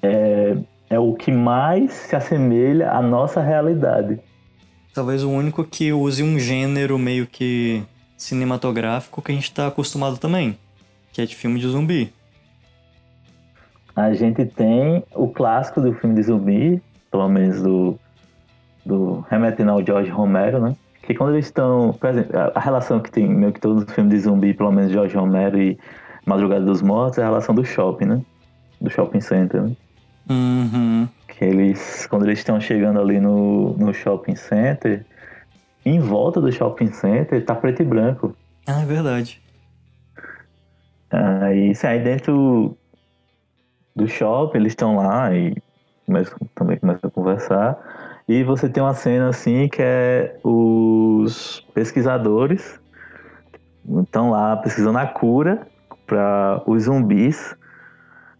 é, 0.03 0.57
é 0.95 0.99
o 0.99 1.13
que 1.13 1.33
mais 1.33 1.93
se 1.93 2.15
assemelha 2.15 2.93
à 2.93 3.03
nossa 3.03 3.41
realidade. 3.43 4.21
Talvez 4.95 5.25
o 5.25 5.31
único 5.31 5.65
que 5.65 5.93
use 5.93 6.23
um 6.23 6.39
gênero 6.39 6.97
meio 6.99 7.27
que 7.27 7.83
cinematográfico 8.17 9.21
que 9.21 9.33
a 9.33 9.35
gente 9.35 9.45
está 9.45 9.67
acostumado 9.67 10.19
também, 10.19 10.57
que 11.13 11.21
é 11.21 11.27
de 11.27 11.35
filme 11.35 11.59
de 11.59 11.69
zumbi. 11.69 12.13
A 13.97 14.13
gente 14.13 14.45
tem 14.45 15.05
o 15.15 15.29
clássico 15.29 15.81
do 15.81 15.93
filme 15.95 16.15
de 16.15 16.23
zumbi, 16.23 16.83
pelo 17.11 17.29
menos 17.29 17.61
do, 17.61 17.99
do 18.87 19.25
remetendo 19.29 19.73
ao 19.73 19.85
George 19.85 20.11
Romero, 20.11 20.61
né? 20.61 20.77
Que 21.03 21.15
quando 21.15 21.35
eles 21.35 21.47
estão. 21.47 21.93
Por 21.93 22.11
exemplo, 22.11 22.31
a 22.55 22.61
relação 22.61 22.99
que 23.01 23.11
tem 23.11 23.29
meio 23.29 23.53
que 23.53 23.61
todos 23.61 23.85
os 23.85 23.93
filmes 23.93 24.13
de 24.13 24.21
zumbi, 24.21 24.55
pelo 24.55 24.73
menos 24.73 24.91
George 24.91 25.17
Romero 25.17 25.61
e 25.61 25.79
Madrugada 26.25 26.65
dos 26.65 26.83
Mortos, 26.83 27.19
é 27.19 27.23
a 27.23 27.27
relação 27.27 27.55
do 27.55 27.65
shopping, 27.65 28.07
né? 28.07 28.23
Do 28.81 28.91
shopping 28.91 29.21
center, 29.21 29.63
né? 29.63 29.77
Uhum. 30.29 31.09
Que 31.29 31.45
eles, 31.45 32.07
quando 32.07 32.25
eles 32.25 32.39
estão 32.39 32.61
chegando 32.61 33.01
ali 33.01 33.21
no, 33.21 33.75
no 33.77 33.93
shopping 33.93 34.37
center, 34.37 35.05
em 35.85 36.01
volta 36.01 36.41
do 36.41 36.51
shopping 36.51 36.93
center 36.93 37.45
tá 37.45 37.55
preto 37.55 37.83
e 37.83 37.85
branco. 37.85 38.37
Ah, 38.67 38.83
é 38.83 38.87
verdade. 38.87 39.43
Aí, 41.11 41.73
aí 41.83 42.03
dentro 42.03 42.77
do 43.95 44.09
shopping, 44.09 44.59
eles 44.59 44.73
estão 44.73 44.97
lá 44.97 45.35
e 45.35 45.55
começam, 46.07 46.39
também 46.55 46.79
começam 46.79 47.09
a 47.09 47.11
conversar. 47.11 48.23
E 48.27 48.43
você 48.43 48.69
tem 48.69 48.83
uma 48.83 48.95
cena 48.95 49.29
assim 49.29 49.69
que 49.69 49.83
é 49.83 50.39
os 50.43 51.61
pesquisadores 51.75 52.81
estão 54.03 54.31
lá 54.31 54.57
pesquisando 54.57 54.99
a 54.99 55.07
cura 55.07 55.67
para 56.07 56.63
os 56.67 56.85
zumbis 56.85 57.55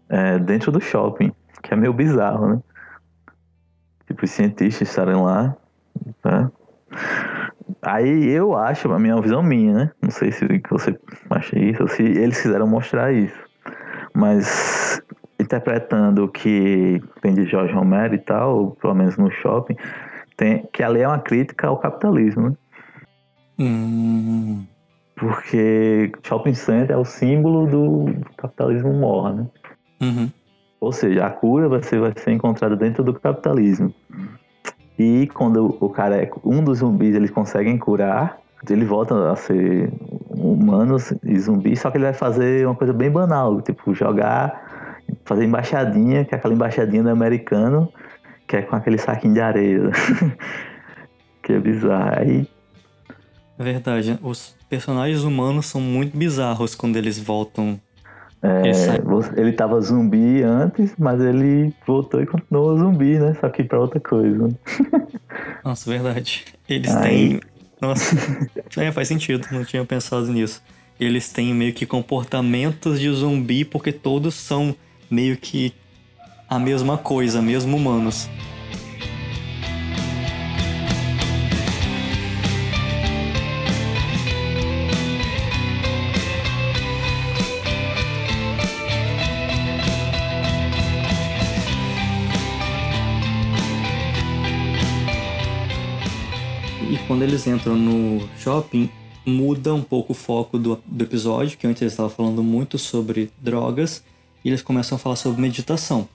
é, 0.09 0.39
dentro 0.39 0.71
do 0.71 0.81
shopping 0.81 1.31
que 1.65 1.73
é 1.73 1.77
meio 1.77 1.93
bizarro, 1.93 2.47
né? 2.47 2.61
Tipo, 4.05 4.23
os 4.23 4.31
cientistas 4.31 4.87
estarem 4.87 5.15
lá, 5.15 5.55
né? 6.23 6.51
Aí 7.81 8.29
eu 8.29 8.55
acho, 8.55 8.91
a 8.91 8.99
minha 8.99 9.19
visão 9.19 9.41
minha, 9.41 9.73
né? 9.73 9.91
Não 10.01 10.11
sei 10.11 10.31
se 10.31 10.45
você 10.69 10.97
acha 11.29 11.57
isso, 11.57 11.81
ou 11.81 11.87
se 11.87 12.03
eles 12.03 12.39
quiseram 12.39 12.67
mostrar 12.67 13.11
isso. 13.11 13.37
Mas 14.13 15.01
interpretando 15.39 16.25
o 16.25 16.29
que 16.29 17.01
tem 17.21 17.33
de 17.33 17.45
Jorge 17.45 17.73
Romero 17.73 18.13
e 18.13 18.19
tal, 18.19 18.57
ou 18.57 18.71
pelo 18.71 18.93
menos 18.93 19.17
no 19.17 19.31
shopping, 19.31 19.75
tem, 20.37 20.67
que 20.71 20.83
ali 20.83 21.01
é 21.01 21.07
uma 21.07 21.19
crítica 21.19 21.67
ao 21.67 21.79
capitalismo, 21.79 22.49
né? 22.49 22.55
Hum. 23.57 24.65
Porque 25.15 26.11
shopping 26.23 26.53
center 26.53 26.95
é 26.95 26.97
o 26.97 27.05
símbolo 27.05 27.65
do 27.67 28.05
capitalismo 28.37 28.93
morra, 28.93 29.33
né? 29.33 29.47
Uhum. 30.01 30.31
Ou 30.79 30.91
seja, 30.91 31.25
a 31.25 31.29
cura 31.29 31.81
ser, 31.81 31.99
vai 31.99 32.13
ser 32.15 32.31
encontrada 32.31 32.75
dentro 32.75 33.03
do 33.03 33.13
capitalismo. 33.13 33.93
E 34.97 35.27
quando 35.33 35.77
o 35.79 35.89
cara 35.89 36.17
é 36.17 36.31
um 36.43 36.63
dos 36.63 36.79
zumbis, 36.79 37.15
eles 37.15 37.31
conseguem 37.31 37.77
curar, 37.77 38.37
ele 38.69 38.85
volta 38.85 39.31
a 39.31 39.35
ser 39.35 39.91
humanos 40.29 41.13
e 41.23 41.37
zumbis, 41.39 41.81
só 41.81 41.91
que 41.91 41.97
ele 41.97 42.05
vai 42.05 42.13
fazer 42.13 42.65
uma 42.65 42.75
coisa 42.75 42.93
bem 42.93 43.11
banal, 43.11 43.61
tipo 43.61 43.93
jogar, 43.93 45.01
fazer 45.25 45.45
embaixadinha, 45.45 46.23
que 46.23 46.33
é 46.33 46.37
aquela 46.37 46.53
embaixadinha 46.53 47.03
do 47.03 47.09
americano, 47.09 47.91
que 48.47 48.57
é 48.57 48.61
com 48.61 48.75
aquele 48.75 48.97
saquinho 48.97 49.33
de 49.33 49.41
areia. 49.41 49.91
que 51.43 51.53
é 51.53 51.59
bizarro. 51.59 52.19
Aí 52.19 52.47
Verdade, 53.57 54.19
os 54.21 54.55
personagens 54.69 55.23
humanos 55.23 55.67
são 55.67 55.79
muito 55.79 56.17
bizarros 56.17 56.75
quando 56.75 56.97
eles 56.97 57.17
voltam 57.17 57.79
É, 58.45 59.39
ele 59.39 59.51
tava 59.53 59.81
zumbi 59.81 60.43
antes, 60.43 60.93
mas 60.99 61.19
ele 61.19 61.73
voltou 61.85 62.21
e 62.21 62.25
continuou 62.27 62.77
zumbi, 62.77 63.17
né? 63.17 63.35
Só 63.41 63.49
que 63.49 63.63
pra 63.63 63.79
outra 63.79 63.99
coisa. 63.99 64.49
Nossa, 65.65 65.89
verdade. 65.89 66.45
Eles 66.69 66.95
Aí... 66.95 67.29
têm. 67.29 67.39
Nossa, 67.81 68.15
é, 68.77 68.91
faz 68.91 69.07
sentido, 69.07 69.47
não 69.51 69.65
tinha 69.65 69.83
pensado 69.83 70.27
nisso. 70.27 70.61
Eles 70.99 71.29
têm 71.29 71.53
meio 71.53 71.73
que 71.73 71.85
comportamentos 71.85 72.99
de 72.99 73.11
zumbi 73.11 73.65
porque 73.65 73.91
todos 73.91 74.35
são 74.35 74.75
meio 75.09 75.35
que 75.35 75.73
a 76.47 76.59
mesma 76.59 76.97
coisa, 76.97 77.41
mesmo 77.41 77.75
humanos. 77.75 78.29
Quando 97.07 97.23
eles 97.23 97.45
entram 97.47 97.75
no 97.75 98.27
shopping, 98.37 98.89
muda 99.25 99.73
um 99.73 99.81
pouco 99.81 100.13
o 100.13 100.15
foco 100.15 100.57
do, 100.57 100.79
do 100.85 101.03
episódio, 101.03 101.57
que 101.57 101.67
antes 101.67 101.81
eles 101.81 101.93
estavam 101.93 102.11
falando 102.11 102.43
muito 102.43 102.77
sobre 102.77 103.31
drogas, 103.41 104.03
e 104.43 104.49
eles 104.49 104.61
começam 104.61 104.95
a 104.95 104.99
falar 104.99 105.15
sobre 105.15 105.41
meditação. 105.41 106.07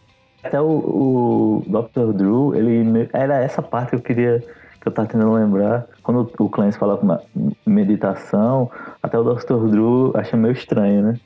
Até 0.43 0.61
o, 0.61 0.67
o 0.67 1.65
Dr. 1.67 2.13
Drew, 2.13 2.55
ele 2.55 3.09
era 3.13 3.43
essa 3.43 3.61
parte 3.61 3.91
que 3.91 3.97
eu 3.97 4.01
queria 4.01 4.45
que 4.81 4.89
eu 4.89 4.93
tava 4.93 5.07
tentando 5.09 5.33
lembrar. 5.33 5.87
Quando 6.03 6.33
o 6.39 6.49
Clancy 6.49 6.79
fala 6.79 6.97
com 6.97 7.19
meditação, 7.67 8.71
até 9.03 9.19
o 9.19 9.23
Dr. 9.23 9.69
Drew 9.69 10.13
acha 10.15 10.37
meio 10.37 10.53
estranho, 10.53 11.03
né? 11.03 11.21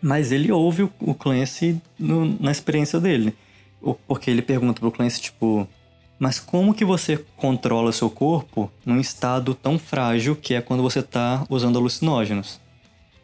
Mas 0.00 0.32
ele 0.32 0.50
ouve 0.50 0.84
o, 0.84 0.90
o 1.00 1.14
Clancy 1.14 1.80
no, 1.98 2.24
na 2.40 2.50
experiência 2.50 2.98
dele. 2.98 3.34
Porque 4.08 4.30
ele 4.30 4.40
pergunta 4.40 4.80
pro 4.80 4.90
Clancy, 4.90 5.20
tipo, 5.20 5.68
mas 6.20 6.38
como 6.38 6.74
que 6.74 6.84
você 6.84 7.16
controla 7.34 7.92
seu 7.92 8.10
corpo 8.10 8.70
num 8.84 9.00
estado 9.00 9.54
tão 9.54 9.78
frágil 9.78 10.36
que 10.36 10.52
é 10.52 10.60
quando 10.60 10.82
você 10.82 10.98
está 10.98 11.46
usando 11.48 11.78
alucinógenos? 11.78 12.60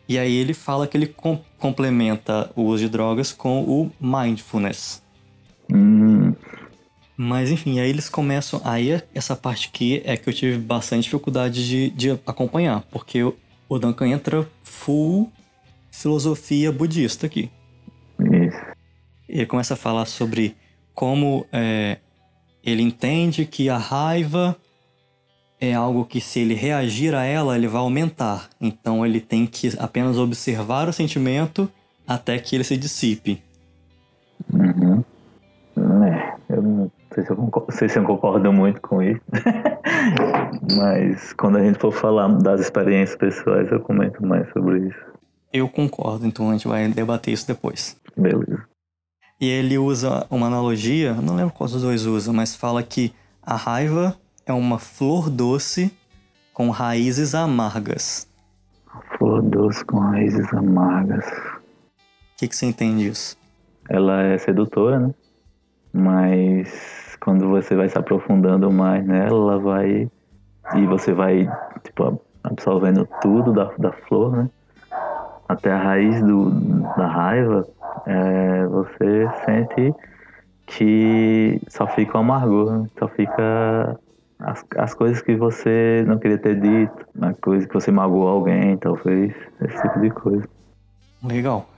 E 0.08 0.18
aí 0.18 0.34
ele 0.34 0.54
fala 0.54 0.86
que 0.86 0.96
ele 0.96 1.06
com 1.06 1.38
complementa 1.58 2.50
o 2.56 2.62
uso 2.62 2.84
de 2.84 2.88
drogas 2.88 3.32
com 3.32 3.62
o 3.64 3.92
mindfulness. 4.00 5.02
Hum. 5.70 6.32
Mas 7.14 7.50
enfim, 7.50 7.80
aí 7.80 7.90
eles 7.90 8.08
começam. 8.08 8.62
Aí 8.64 9.02
essa 9.14 9.36
parte 9.36 9.68
aqui 9.68 10.00
é 10.06 10.16
que 10.16 10.30
eu 10.30 10.32
tive 10.32 10.56
bastante 10.56 11.04
dificuldade 11.04 11.68
de, 11.68 11.90
de 11.90 12.10
acompanhar, 12.26 12.80
porque 12.90 13.22
o 13.22 13.78
Duncan 13.78 14.08
entra 14.08 14.48
full 14.62 15.30
filosofia 15.90 16.72
budista 16.72 17.26
aqui. 17.26 17.50
Isso. 18.18 18.56
Ele 19.28 19.44
começa 19.44 19.74
a 19.74 19.76
falar 19.76 20.06
sobre 20.06 20.56
como 20.94 21.46
é, 21.52 21.98
ele 22.66 22.82
entende 22.82 23.46
que 23.46 23.70
a 23.70 23.78
raiva 23.78 24.56
é 25.60 25.72
algo 25.72 26.04
que, 26.04 26.20
se 26.20 26.40
ele 26.40 26.54
reagir 26.54 27.14
a 27.14 27.24
ela, 27.24 27.56
ele 27.56 27.68
vai 27.68 27.80
aumentar. 27.80 28.50
Então, 28.60 29.06
ele 29.06 29.20
tem 29.20 29.46
que 29.46 29.72
apenas 29.78 30.18
observar 30.18 30.88
o 30.88 30.92
sentimento 30.92 31.70
até 32.06 32.38
que 32.38 32.56
ele 32.56 32.64
se 32.64 32.76
dissipe. 32.76 33.40
Uhum. 34.52 35.04
É, 36.04 36.34
eu 36.50 36.62
não 36.62 36.92
sei 37.14 37.24
se 37.24 37.30
eu, 37.30 37.36
concordo, 37.36 37.72
sei 37.72 37.88
se 37.88 37.98
eu 37.98 38.04
concordo 38.04 38.52
muito 38.52 38.80
com 38.80 39.00
isso. 39.00 39.20
Mas 40.76 41.32
quando 41.34 41.58
a 41.58 41.64
gente 41.64 41.78
for 41.78 41.92
falar 41.92 42.28
das 42.38 42.60
experiências 42.60 43.16
pessoais, 43.16 43.70
eu 43.70 43.80
comento 43.80 44.24
mais 44.26 44.50
sobre 44.52 44.88
isso. 44.88 45.06
Eu 45.52 45.68
concordo, 45.68 46.26
então 46.26 46.50
a 46.50 46.52
gente 46.52 46.66
vai 46.66 46.88
debater 46.88 47.32
isso 47.32 47.46
depois. 47.46 47.96
Beleza. 48.16 48.75
E 49.38 49.46
ele 49.46 49.76
usa 49.76 50.26
uma 50.30 50.46
analogia, 50.46 51.12
não 51.14 51.36
lembro 51.36 51.52
qual 51.52 51.68
dos 51.68 51.82
dois 51.82 52.06
usa, 52.06 52.32
mas 52.32 52.56
fala 52.56 52.82
que 52.82 53.12
a 53.42 53.54
raiva 53.54 54.16
é 54.46 54.52
uma 54.52 54.78
flor 54.78 55.28
doce 55.28 55.94
com 56.54 56.70
raízes 56.70 57.34
amargas. 57.34 58.26
Flor 59.18 59.42
doce 59.42 59.84
com 59.84 59.98
raízes 59.98 60.52
amargas. 60.54 61.26
O 61.26 62.38
que, 62.38 62.48
que 62.48 62.56
você 62.56 62.64
entende 62.64 63.10
disso? 63.10 63.36
Ela 63.90 64.22
é 64.22 64.38
sedutora, 64.38 65.00
né? 65.00 65.14
Mas 65.92 67.16
quando 67.20 67.48
você 67.48 67.74
vai 67.74 67.90
se 67.90 67.98
aprofundando 67.98 68.70
mais 68.72 69.06
nela, 69.06 69.52
ela 69.52 69.58
vai. 69.58 70.10
E 70.74 70.86
você 70.86 71.12
vai, 71.12 71.46
tipo, 71.84 72.20
absorvendo 72.42 73.06
tudo 73.20 73.52
da, 73.52 73.64
da 73.78 73.92
flor, 73.92 74.36
né? 74.36 74.50
Até 75.48 75.72
a 75.72 75.78
raiz 75.78 76.22
do, 76.22 76.50
da 76.96 77.06
raiva, 77.06 77.66
é, 78.06 78.66
você 78.66 79.28
sente 79.44 79.94
que 80.66 81.60
só 81.68 81.86
fica 81.86 82.16
o 82.16 82.20
amargor, 82.20 82.86
só 82.98 83.08
fica 83.08 83.98
as, 84.38 84.64
as 84.76 84.94
coisas 84.94 85.22
que 85.22 85.34
você 85.36 86.04
não 86.06 86.18
queria 86.18 86.38
ter 86.38 86.60
dito, 86.60 87.06
a 87.20 87.34
coisa 87.34 87.66
que 87.66 87.74
você 87.74 87.90
magoou 87.90 88.28
alguém, 88.28 88.76
talvez, 88.76 89.34
esse 89.60 89.82
tipo 89.82 90.00
de 90.00 90.10
coisa. 90.10 90.48
Legal. 91.22 91.68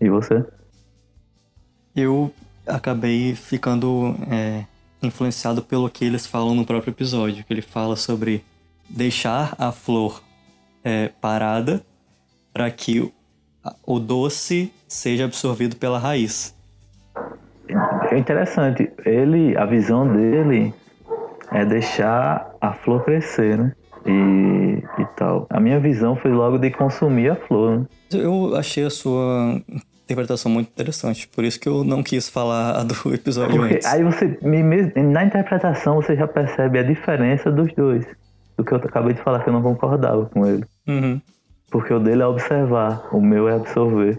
E 0.00 0.08
você? 0.08 0.44
Eu 1.94 2.32
acabei 2.66 3.34
ficando 3.34 4.14
é, 4.30 4.64
influenciado 5.02 5.62
pelo 5.62 5.90
que 5.90 6.04
eles 6.04 6.26
falam 6.26 6.54
no 6.54 6.64
próprio 6.64 6.92
episódio, 6.92 7.44
que 7.44 7.52
ele 7.52 7.62
fala 7.62 7.96
sobre 7.96 8.44
deixar 8.88 9.54
a 9.58 9.72
flor 9.72 10.22
é, 10.84 11.08
parada 11.20 11.82
para 12.52 12.70
que 12.70 13.12
o 13.84 13.98
doce 13.98 14.72
seja 14.86 15.24
absorvido 15.24 15.76
pela 15.76 15.98
raiz. 15.98 16.54
É 18.10 18.16
interessante. 18.16 18.90
Ele, 19.04 19.56
a 19.56 19.66
visão 19.66 20.10
dele 20.10 20.72
é 21.52 21.64
deixar 21.64 22.54
a 22.60 22.72
flor 22.72 23.04
crescer, 23.04 23.58
né? 23.58 23.72
E, 24.06 25.02
e 25.02 25.04
tal. 25.16 25.46
A 25.50 25.60
minha 25.60 25.78
visão 25.78 26.16
foi 26.16 26.30
logo 26.30 26.58
de 26.58 26.70
consumir 26.70 27.30
a 27.30 27.36
flor. 27.36 27.80
Né? 27.80 27.86
Eu 28.12 28.56
achei 28.56 28.84
a 28.84 28.90
sua 28.90 29.60
interpretação 30.04 30.50
muito 30.50 30.68
interessante, 30.68 31.28
por 31.28 31.44
isso 31.44 31.60
que 31.60 31.68
eu 31.68 31.84
não 31.84 32.02
quis 32.02 32.30
falar 32.30 32.82
do 32.84 32.94
episódio 33.12 33.58
Porque 33.58 33.74
antes. 33.74 33.86
Aí 33.86 34.02
você, 34.02 34.38
na 35.02 35.24
interpretação, 35.24 35.96
você 35.96 36.16
já 36.16 36.26
percebe 36.26 36.78
a 36.78 36.82
diferença 36.82 37.50
dos 37.50 37.70
dois. 37.74 38.06
Do 38.56 38.64
que 38.64 38.72
eu 38.72 38.78
acabei 38.78 39.12
de 39.12 39.20
falar 39.20 39.40
que 39.44 39.50
eu 39.50 39.52
não 39.52 39.62
concordava 39.62 40.24
com 40.26 40.46
ele. 40.46 40.64
Uhum. 40.86 41.20
Porque 41.70 41.92
o 41.92 41.98
dele 41.98 42.22
é 42.22 42.26
observar, 42.26 43.06
o 43.12 43.20
meu 43.20 43.48
é 43.48 43.54
absorver. 43.54 44.18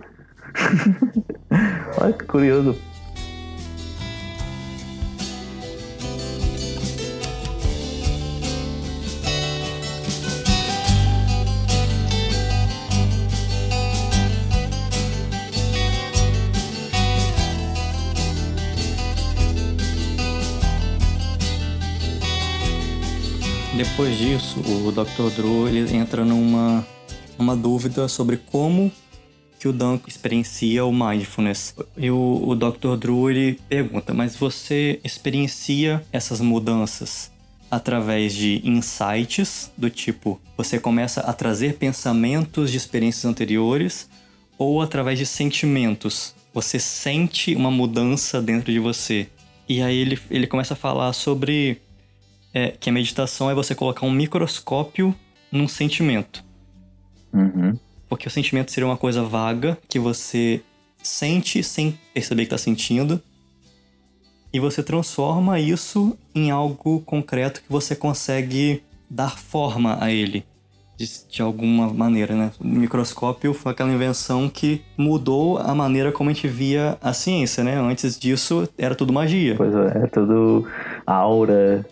Olha 1.99 2.13
que 2.13 2.25
curioso. 2.25 2.75
Depois 23.75 24.17
disso, 24.17 24.59
o 24.59 24.91
Dr. 24.91 25.33
Drew 25.35 25.67
ele 25.67 25.95
entra 25.95 26.23
numa 26.23 26.85
uma 27.39 27.56
dúvida 27.56 28.08
sobre 28.08 28.38
como 28.38 28.91
que 29.60 29.67
o 29.67 29.73
Duncan 29.73 30.08
experiencia 30.08 30.86
o 30.86 30.91
mindfulness. 30.91 31.75
E 31.97 32.10
o, 32.12 32.43
o 32.47 32.56
Dr. 32.56 32.95
Drew 32.97 33.30
ele 33.30 33.60
pergunta, 33.67 34.13
mas 34.13 34.36
você 34.36 34.99
experiencia 35.04 36.04
essas 36.12 36.39
mudanças 36.39 37.32
através 37.69 38.34
de 38.34 38.62
insights, 38.63 39.71
do 39.78 39.89
tipo, 39.89 40.41
você 40.58 40.80
começa 40.80 41.21
a 41.21 41.34
trazer 41.34 41.75
pensamentos 41.75 42.71
de 42.71 42.78
experiências 42.78 43.25
anteriores, 43.25 44.10
ou 44.58 44.82
através 44.82 45.19
de 45.19 45.25
sentimentos, 45.25 46.34
você 46.54 46.80
sente 46.80 47.56
uma 47.56 47.69
mudança 47.69 48.41
dentro 48.41 48.71
de 48.71 48.80
você. 48.80 49.28
E 49.67 49.82
aí 49.82 49.97
ele, 49.97 50.19
ele 50.32 50.47
começa 50.47 50.73
a 50.73 50.78
falar 50.78 51.13
sobre 51.13 51.80
é, 52.54 52.71
que 52.71 52.89
a 52.89 52.93
meditação 52.93 53.52
é 53.52 53.54
você 53.54 53.75
colocar 53.75 54.06
um 54.06 54.12
microscópio 54.12 55.15
num 55.52 55.67
sentimento. 55.67 56.43
Uhum. 57.33 57.77
Porque 58.07 58.27
o 58.27 58.31
sentimento 58.31 58.71
seria 58.71 58.87
uma 58.87 58.97
coisa 58.97 59.23
vaga 59.23 59.77
que 59.87 59.99
você 59.99 60.61
sente 61.01 61.63
sem 61.63 61.97
perceber 62.13 62.43
que 62.43 62.47
está 62.47 62.57
sentindo. 62.57 63.21
E 64.51 64.59
você 64.59 64.81
transforma 64.81 65.59
isso 65.59 66.17
em 66.33 66.49
algo 66.49 67.01
concreto 67.01 67.61
que 67.61 67.71
você 67.71 67.95
consegue 67.95 68.83
dar 69.09 69.37
forma 69.37 69.97
a 70.03 70.11
ele. 70.11 70.43
De, 70.97 71.07
de 71.29 71.41
alguma 71.41 71.93
maneira, 71.93 72.35
né? 72.35 72.51
O 72.59 72.67
microscópio 72.67 73.53
foi 73.53 73.71
aquela 73.71 73.91
invenção 73.91 74.49
que 74.49 74.81
mudou 74.97 75.57
a 75.57 75.73
maneira 75.73 76.11
como 76.11 76.29
a 76.29 76.33
gente 76.33 76.47
via 76.47 76.97
a 77.01 77.13
ciência, 77.13 77.63
né? 77.63 77.79
Antes 77.79 78.19
disso, 78.19 78.67
era 78.77 78.95
tudo 78.95 79.13
magia. 79.13 79.55
Pois 79.55 79.73
é, 79.73 80.03
é 80.03 80.07
tudo 80.07 80.67
aura, 81.05 81.85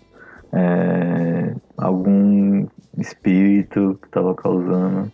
é, 0.52 1.56
algum 1.78 2.67
espírito 2.97 3.97
que 4.02 4.08
estava 4.08 4.34
causando 4.36 5.12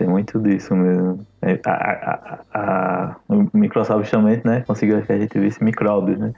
tem 0.00 0.08
muito 0.08 0.40
disso 0.40 0.74
mesmo. 0.74 1.26
É, 1.42 1.60
a, 1.66 1.70
a, 1.70 2.40
a, 2.54 3.16
o 3.28 3.46
Microsoft 3.52 4.10
também, 4.10 4.40
né, 4.44 4.62
conseguiu 4.66 5.02
que 5.02 5.12
a 5.12 5.18
gente 5.18 5.38
visse 5.38 5.62
micróbios, 5.62 6.18
né? 6.18 6.32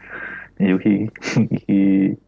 E 0.59 0.75
o 0.75 0.81
que, 0.81 1.09
que 1.65 2.19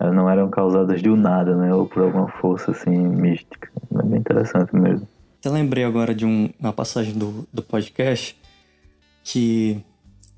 não 0.00 0.28
eram 0.28 0.48
causadas 0.48 1.02
um 1.04 1.16
nada, 1.16 1.54
né? 1.54 1.74
Ou 1.74 1.86
por 1.86 2.02
alguma 2.02 2.28
força, 2.28 2.70
assim, 2.70 2.96
mística. 2.96 3.68
É 3.94 4.02
bem 4.02 4.20
interessante 4.20 4.74
mesmo. 4.74 5.06
Eu 5.44 5.52
lembrei 5.52 5.84
agora 5.84 6.14
de 6.14 6.24
um, 6.24 6.48
uma 6.58 6.72
passagem 6.72 7.12
do, 7.12 7.46
do 7.52 7.62
podcast 7.62 8.34
que 9.22 9.84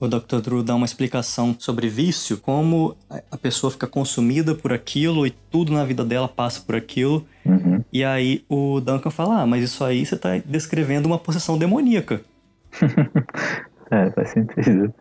o 0.03 0.09
Dr. 0.09 0.41
Drew 0.41 0.65
dá 0.65 0.75
uma 0.75 0.85
explicação 0.85 1.55
sobre 1.57 1.89
vício, 1.89 2.37
como 2.37 2.97
a 3.31 3.37
pessoa 3.37 3.71
fica 3.71 3.87
consumida 3.87 4.53
por 4.53 4.73
aquilo 4.73 5.25
e 5.25 5.31
tudo 5.31 5.73
na 5.73 5.85
vida 5.85 6.05
dela 6.05 6.27
passa 6.27 6.61
por 6.61 6.75
aquilo. 6.75 7.25
Uhum. 7.47 7.85
E 7.93 8.03
aí 8.03 8.45
o 8.49 8.81
Duncan 8.81 9.11
fala: 9.11 9.43
Ah, 9.43 9.47
mas 9.47 9.63
isso 9.63 9.85
aí 9.85 10.05
você 10.05 10.17
está 10.17 10.39
descrevendo 10.39 11.07
uma 11.07 11.19
possessão 11.19 11.57
demoníaca. 11.57 12.21
é, 13.93 14.11
faz 14.11 14.31
sentido. 14.31 14.93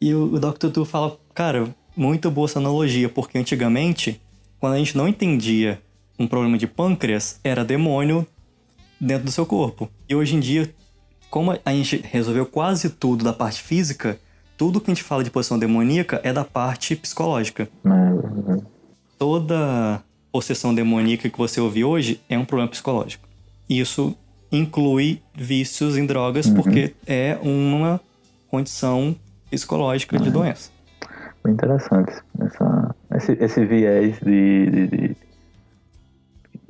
E 0.00 0.14
o, 0.14 0.32
o 0.32 0.40
Dr. 0.40 0.68
Drew 0.68 0.86
fala: 0.86 1.18
Cara, 1.34 1.68
muito 1.94 2.30
boa 2.30 2.46
essa 2.46 2.58
analogia, 2.58 3.10
porque 3.10 3.36
antigamente, 3.36 4.22
quando 4.58 4.72
a 4.72 4.78
gente 4.78 4.96
não 4.96 5.06
entendia 5.06 5.82
um 6.18 6.26
problema 6.26 6.56
de 6.56 6.66
pâncreas, 6.66 7.38
era 7.44 7.62
demônio 7.62 8.26
dentro 8.98 9.26
do 9.26 9.32
seu 9.32 9.44
corpo. 9.44 9.90
E 10.08 10.14
hoje 10.14 10.34
em 10.34 10.40
dia, 10.40 10.74
como 11.28 11.52
a 11.62 11.72
gente 11.72 12.02
resolveu 12.02 12.46
quase 12.46 12.88
tudo 12.88 13.22
da 13.22 13.34
parte 13.34 13.60
física, 13.60 14.18
tudo 14.60 14.78
que 14.78 14.90
a 14.90 14.94
gente 14.94 15.02
fala 15.02 15.24
de 15.24 15.30
posição 15.30 15.58
demoníaca 15.58 16.20
é 16.22 16.34
da 16.34 16.44
parte 16.44 16.94
psicológica. 16.94 17.66
Uhum. 17.82 18.62
Toda 19.18 20.02
possessão 20.30 20.74
demoníaca 20.74 21.30
que 21.30 21.38
você 21.38 21.62
ouve 21.62 21.82
hoje 21.82 22.20
é 22.28 22.38
um 22.38 22.44
problema 22.44 22.70
psicológico. 22.70 23.26
Isso 23.70 24.14
inclui 24.52 25.22
vícios 25.34 25.96
em 25.96 26.04
drogas, 26.04 26.44
uhum. 26.44 26.56
porque 26.56 26.94
é 27.06 27.38
uma 27.40 27.98
condição 28.48 29.16
psicológica 29.50 30.18
uhum. 30.18 30.22
de 30.24 30.30
doença. 30.30 30.70
Interessante 31.48 32.12
essa, 32.38 32.94
esse, 33.14 33.32
esse 33.42 33.64
viés 33.64 34.20
de, 34.20 34.66
de, 34.66 34.86
de, 34.88 35.16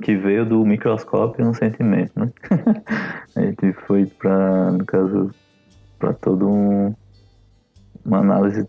que 0.00 0.14
veio 0.14 0.46
do 0.46 0.64
microscópio 0.64 1.44
no 1.44 1.53
sentimento, 1.53 2.12
né? 2.14 2.31
a 3.35 3.40
gente 3.40 3.72
foi 3.85 4.07
para, 4.07 4.70
no 4.70 4.85
caso, 4.85 5.35
para 5.98 6.12
todo 6.12 6.48
um 6.48 6.94
uma 8.04 8.18
análise 8.18 8.66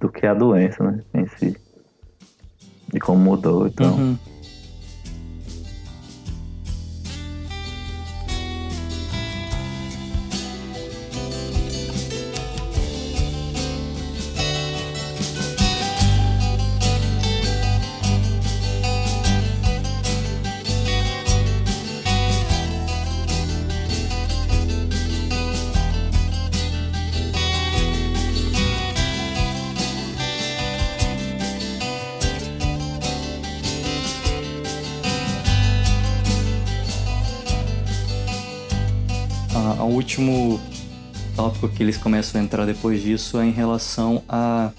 do 0.00 0.08
que 0.08 0.26
é 0.26 0.30
a 0.30 0.34
doença, 0.34 0.82
né? 0.82 1.00
Em 1.14 1.26
si. 1.38 1.56
De 2.92 3.00
como 3.00 3.18
mudou, 3.18 3.66
então. 3.66 3.94
Uhum. 3.96 4.18
Último 40.02 40.60
tópico 41.36 41.68
que 41.68 41.80
eles 41.80 41.96
começam 41.96 42.40
a 42.40 42.44
entrar 42.44 42.66
depois 42.66 43.00
disso 43.00 43.38
é 43.38 43.46
em 43.46 43.52
relação 43.52 44.20
a 44.28 44.72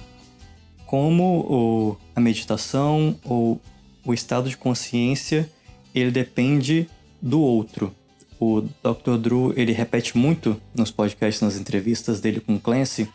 como 0.85 1.97
a 2.13 2.19
meditação 2.19 3.17
ou 3.23 3.59
o 4.05 4.13
estado 4.13 4.49
de 4.49 4.57
consciência 4.57 5.49
ele 5.95 6.11
depende 6.11 6.89
do 7.21 7.39
outro. 7.39 7.95
O 8.37 8.59
Dr. 8.59 9.17
Drew 9.17 9.53
ele 9.55 9.71
repete 9.71 10.17
muito 10.17 10.61
nos 10.75 10.91
podcasts, 10.91 11.41
nas 11.41 11.55
entrevistas 11.55 12.19
dele 12.19 12.41
com 12.41 12.59
Clancy, 12.59 13.07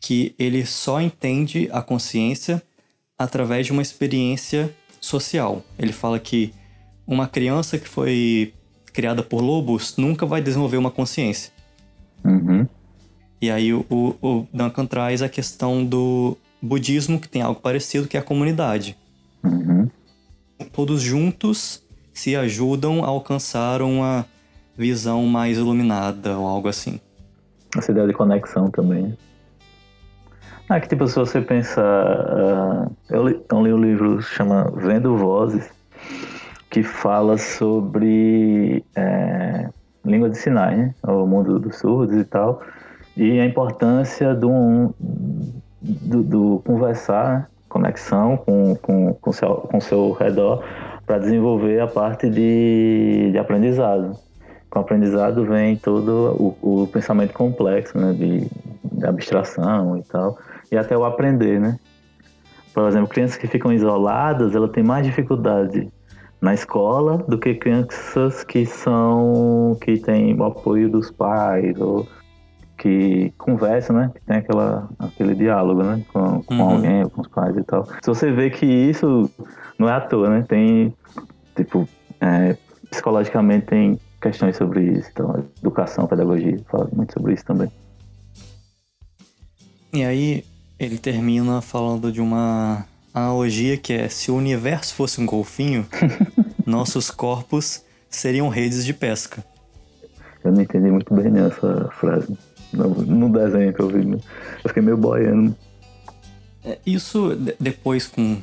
que 0.00 0.34
ele 0.36 0.66
só 0.66 1.00
entende 1.00 1.68
a 1.70 1.80
consciência 1.80 2.60
através 3.16 3.66
de 3.66 3.72
uma 3.72 3.82
experiência 3.82 4.74
social. 5.00 5.64
Ele 5.78 5.92
fala 5.92 6.18
que 6.18 6.52
uma 7.06 7.28
criança 7.28 7.78
que 7.78 7.88
foi 7.88 8.52
criada 8.96 9.22
por 9.22 9.42
lobos 9.42 9.94
nunca 9.98 10.24
vai 10.24 10.40
desenvolver 10.40 10.78
uma 10.78 10.90
consciência. 10.90 11.52
Uhum. 12.24 12.66
E 13.42 13.50
aí 13.50 13.74
o, 13.74 13.84
o 13.90 14.46
Duncan 14.50 14.86
traz 14.86 15.20
a 15.20 15.28
questão 15.28 15.84
do 15.84 16.34
budismo, 16.62 17.20
que 17.20 17.28
tem 17.28 17.42
algo 17.42 17.60
parecido, 17.60 18.08
que 18.08 18.16
é 18.16 18.20
a 18.20 18.22
comunidade. 18.22 18.96
Uhum. 19.44 19.90
Todos 20.72 21.02
juntos 21.02 21.82
se 22.14 22.34
ajudam 22.34 23.04
a 23.04 23.08
alcançar 23.08 23.82
uma 23.82 24.24
visão 24.74 25.26
mais 25.26 25.58
iluminada 25.58 26.38
ou 26.38 26.46
algo 26.46 26.66
assim. 26.66 26.98
Essa 27.76 27.92
ideia 27.92 28.06
de 28.06 28.14
conexão 28.14 28.70
também. 28.70 29.14
Ah, 30.70 30.80
que 30.80 30.88
tipo, 30.88 31.06
se 31.06 31.16
você 31.16 31.42
pensar. 31.42 31.84
Uh, 31.84 32.96
eu, 33.10 33.28
li, 33.28 33.40
eu 33.52 33.62
li 33.62 33.72
um 33.74 33.80
livro 33.80 34.16
que 34.16 34.24
chama 34.24 34.72
Vendo 34.74 35.14
Vozes, 35.18 35.68
que 36.76 36.82
fala 36.82 37.38
sobre 37.38 38.84
é, 38.94 39.66
língua 40.04 40.28
de 40.28 40.36
sinais, 40.36 40.76
né? 40.76 40.94
o 41.04 41.26
mundo 41.26 41.58
dos 41.58 41.78
surdos 41.78 42.14
e 42.14 42.24
tal, 42.24 42.60
e 43.16 43.40
a 43.40 43.46
importância 43.46 44.34
do, 44.34 44.94
do, 45.80 46.22
do 46.22 46.62
conversar, 46.66 47.48
conexão 47.66 48.36
com, 48.36 48.76
com, 48.76 49.14
com, 49.14 49.32
seu, 49.32 49.54
com 49.54 49.80
seu 49.80 50.12
redor 50.12 50.62
para 51.06 51.16
desenvolver 51.16 51.80
a 51.80 51.86
parte 51.86 52.28
de, 52.28 53.30
de 53.32 53.38
aprendizado. 53.38 54.12
Com 54.68 54.78
o 54.78 54.82
aprendizado 54.82 55.46
vem 55.46 55.76
todo 55.76 56.56
o, 56.62 56.82
o 56.82 56.86
pensamento 56.88 57.32
complexo, 57.32 57.96
né, 57.96 58.12
de, 58.12 58.50
de 58.98 59.06
abstração 59.06 59.96
e 59.96 60.02
tal, 60.02 60.36
e 60.70 60.76
até 60.76 60.94
o 60.94 61.06
aprender, 61.06 61.58
né? 61.58 61.78
Por 62.74 62.86
exemplo, 62.86 63.08
crianças 63.08 63.38
que 63.38 63.46
ficam 63.46 63.72
isoladas, 63.72 64.54
ela 64.54 64.68
tem 64.68 64.84
mais 64.84 65.06
dificuldade 65.06 65.90
na 66.40 66.54
escola 66.54 67.18
do 67.28 67.38
que 67.38 67.54
crianças 67.54 68.44
que 68.44 68.66
são 68.66 69.76
que 69.80 69.98
têm 69.98 70.34
o 70.34 70.44
apoio 70.44 70.88
dos 70.88 71.10
pais 71.10 71.80
ou 71.80 72.06
que 72.76 73.32
conversam, 73.38 73.96
né? 73.96 74.10
Que 74.14 74.20
tem 74.20 74.36
aquela, 74.36 74.88
aquele 74.98 75.34
diálogo, 75.34 75.82
né? 75.82 76.04
Com, 76.12 76.42
com 76.42 76.54
uhum. 76.54 76.70
alguém, 76.70 77.04
ou 77.04 77.10
com 77.10 77.22
os 77.22 77.28
pais 77.28 77.56
e 77.56 77.62
tal. 77.64 77.86
Se 77.86 78.06
você 78.06 78.30
vê 78.30 78.50
que 78.50 78.66
isso 78.66 79.30
não 79.78 79.88
é 79.88 79.92
à 79.92 80.00
toa, 80.00 80.28
né? 80.28 80.44
Tem, 80.46 80.94
tipo, 81.54 81.88
é, 82.20 82.56
psicologicamente 82.90 83.66
tem 83.66 83.98
questões 84.20 84.56
sobre 84.56 84.82
isso. 84.92 85.08
Então, 85.10 85.44
educação, 85.58 86.06
pedagogia, 86.06 86.58
fala 86.70 86.88
muito 86.92 87.14
sobre 87.14 87.34
isso 87.34 87.44
também. 87.44 87.70
E 89.92 90.04
aí, 90.04 90.44
ele 90.78 90.98
termina 90.98 91.62
falando 91.62 92.12
de 92.12 92.20
uma 92.20 92.84
analogia 93.20 93.76
que 93.76 93.92
é: 93.92 94.08
se 94.08 94.30
o 94.30 94.36
universo 94.36 94.94
fosse 94.94 95.20
um 95.20 95.26
golfinho, 95.26 95.86
nossos 96.66 97.10
corpos 97.10 97.82
seriam 98.08 98.48
redes 98.48 98.84
de 98.84 98.92
pesca. 98.92 99.44
Eu 100.44 100.52
não 100.52 100.62
entendi 100.62 100.90
muito 100.90 101.12
bem 101.14 101.30
nessa 101.30 101.88
frase. 101.98 102.36
No, 102.72 102.88
no 102.88 103.28
desenho 103.32 103.72
que 103.72 103.80
eu 103.80 103.88
vi. 103.88 104.04
Né? 104.04 104.18
Eu 104.62 104.68
fiquei 104.68 104.82
meio 104.82 104.96
boiando. 104.96 105.56
É, 106.64 106.78
isso, 106.84 107.36
depois 107.58 108.06
com 108.06 108.38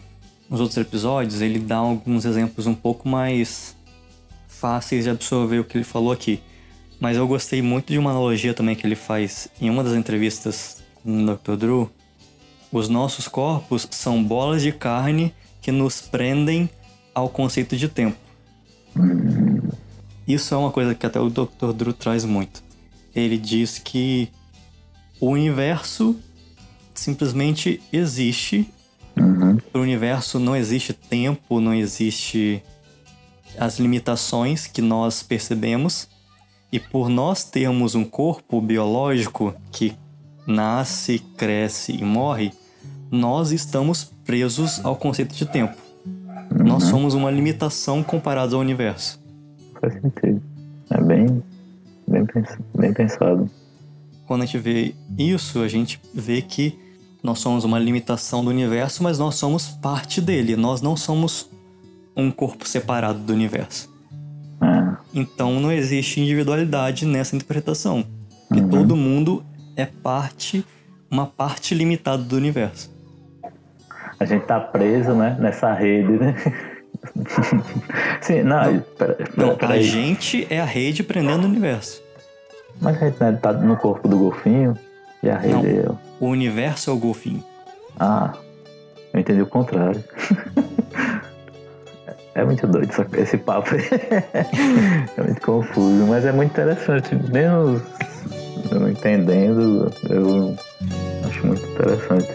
os 0.50 0.60
outros 0.60 0.78
episódios, 0.78 1.42
ele 1.42 1.60
dá 1.60 1.78
alguns 1.78 2.26
exemplos 2.26 2.68
um 2.68 2.74
pouco 2.76 3.08
mais 3.08 3.76
fáceis 4.48 5.04
de 5.04 5.10
absorver 5.10 5.60
o 5.60 5.64
que 5.64 5.78
ele 5.78 5.84
falou 5.84 6.12
aqui. 6.12 6.42
Mas 7.00 7.18
eu 7.18 7.28
gostei 7.28 7.62
muito 7.62 7.92
de 7.92 7.98
uma 7.98 8.12
analogia 8.12 8.54
também 8.54 8.76
que 8.76 8.88
ele 8.88 8.96
faz 8.96 9.50
em 9.60 9.70
uma 9.70 9.84
das 9.84 9.94
entrevistas 9.94 10.82
com 11.02 11.24
o 11.24 11.36
Dr. 11.36 11.56
Drew, 11.58 11.90
os 12.74 12.90
nossos 12.90 13.28
corpos 13.28 13.88
são 13.92 14.22
bolas 14.24 14.64
de 14.64 14.72
carne 14.72 15.32
que 15.62 15.72
nos 15.72 16.02
prendem 16.02 16.68
ao 17.14 17.30
conceito 17.30 17.78
de 17.78 17.88
tempo. 17.88 18.18
Isso 20.28 20.56
é 20.56 20.58
uma 20.58 20.72
coisa 20.72 20.96
que 20.96 21.06
até 21.06 21.20
o 21.20 21.30
Dr. 21.30 21.72
Drew 21.76 21.94
traz 21.94 22.26
muito. 22.26 22.64
Ele 23.16 23.38
diz 23.38 23.78
que 23.78 24.28
o 25.20 25.28
universo 25.28 26.20
simplesmente 26.96 27.80
existe. 27.94 28.68
Uhum. 29.16 29.60
O 29.72 29.80
universo 29.80 30.40
não 30.40 30.56
existe 30.56 30.94
tempo, 30.94 31.60
não 31.60 31.76
existe 31.76 32.64
as 33.56 33.78
limitações 33.78 34.66
que 34.66 34.82
nós 34.82 35.22
percebemos. 35.22 36.10
E 36.72 36.80
por 36.80 37.08
nós 37.08 37.44
termos 37.44 37.94
um 37.94 38.04
corpo 38.04 38.60
biológico 38.60 39.54
que 39.72 39.96
nasce, 40.48 41.20
cresce 41.38 41.92
e 41.92 42.04
morre, 42.04 42.52
nós 43.14 43.52
estamos 43.52 44.12
presos 44.26 44.84
ao 44.84 44.96
conceito 44.96 45.36
de 45.36 45.46
tempo. 45.46 45.78
Uhum. 46.04 46.66
Nós 46.66 46.86
somos 46.86 47.14
uma 47.14 47.30
limitação 47.30 48.02
comparada 48.02 48.56
ao 48.56 48.60
universo. 48.60 49.22
Faz 49.80 49.94
sentido. 49.94 50.42
É 50.90 51.00
bem, 51.00 51.44
bem, 52.08 52.26
bem 52.76 52.92
pensado. 52.92 53.48
Quando 54.26 54.42
a 54.42 54.46
gente 54.48 54.58
vê 54.58 54.96
isso, 55.16 55.62
a 55.62 55.68
gente 55.68 56.02
vê 56.12 56.42
que 56.42 56.80
nós 57.22 57.38
somos 57.38 57.64
uma 57.64 57.78
limitação 57.78 58.44
do 58.44 58.50
universo, 58.50 59.04
mas 59.04 59.20
nós 59.20 59.36
somos 59.36 59.68
parte 59.68 60.20
dele. 60.20 60.56
Nós 60.56 60.82
não 60.82 60.98
somos 60.98 61.52
um 62.18 62.32
corpo 62.32 62.68
separado 62.68 63.20
do 63.20 63.32
universo. 63.32 63.94
É. 64.60 64.98
Então 65.14 65.60
não 65.60 65.72
existe 65.72 66.20
individualidade 66.20 67.06
nessa 67.06 67.36
interpretação. 67.36 68.04
Uhum. 68.50 68.70
todo 68.70 68.96
mundo 68.96 69.44
é 69.76 69.86
parte, 69.86 70.66
uma 71.12 71.28
parte 71.28 71.76
limitada 71.76 72.22
do 72.22 72.36
universo. 72.36 72.93
A 74.24 74.26
gente 74.26 74.46
tá 74.46 74.60
preso, 74.60 75.14
né? 75.14 75.36
Nessa 75.40 75.74
rede, 75.74 76.14
né? 76.14 76.34
Sim, 78.22 78.44
não, 78.44 78.72
Não. 78.74 78.80
pera- 78.98 79.14
pera- 79.16 79.30
Não, 79.36 79.52
a 79.52 79.56
peraí. 79.56 79.84
gente 79.84 80.48
é 80.50 80.60
a 80.62 80.66
rede 80.66 81.04
prendendo 81.04 81.44
o 81.44 81.48
universo. 81.50 82.02
Mas 82.82 82.96
a 83.02 83.06
gente 83.06 83.22
né, 83.22 83.38
tá 83.42 83.52
no 83.54 83.76
corpo 83.76 84.08
do 84.08 84.18
golfinho 84.18 84.78
e 85.22 85.30
a 85.30 85.38
rede 85.38 85.54
Não. 85.54 85.66
é 85.66 85.86
eu. 85.86 85.98
O 86.20 86.28
universo 86.28 86.90
é 86.90 86.94
o 86.94 86.98
golfinho. 86.98 87.44
Ah, 88.00 88.34
eu 89.14 89.20
entendi 89.20 89.42
o 89.42 89.48
contrário. 89.48 90.04
É 92.36 92.44
muito 92.44 92.66
doido 92.66 92.90
esse 93.16 93.38
papo. 93.38 93.76
aí. 93.76 93.82
É 95.16 95.22
muito 95.22 95.40
confuso, 95.42 96.08
mas 96.08 96.26
é 96.26 96.32
muito 96.32 96.50
interessante. 96.50 97.14
Mesmo 97.32 97.80
eu 98.72 98.80
não 98.80 98.90
entendendo, 98.90 99.94
eu 100.10 100.56
acho 101.30 101.46
muito 101.46 101.64
interessante. 101.64 102.28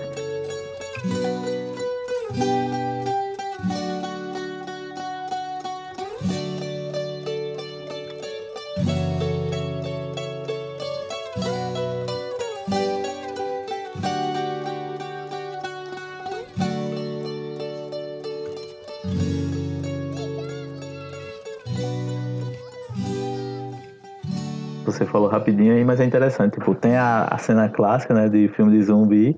Rapidinho 25.28 25.74
aí, 25.74 25.84
mas 25.84 26.00
é 26.00 26.04
interessante. 26.04 26.54
Tipo, 26.54 26.74
tem 26.74 26.96
a, 26.96 27.24
a 27.24 27.38
cena 27.38 27.68
clássica, 27.68 28.12
né, 28.14 28.28
de 28.28 28.48
filme 28.48 28.72
de 28.76 28.82
zumbi, 28.84 29.36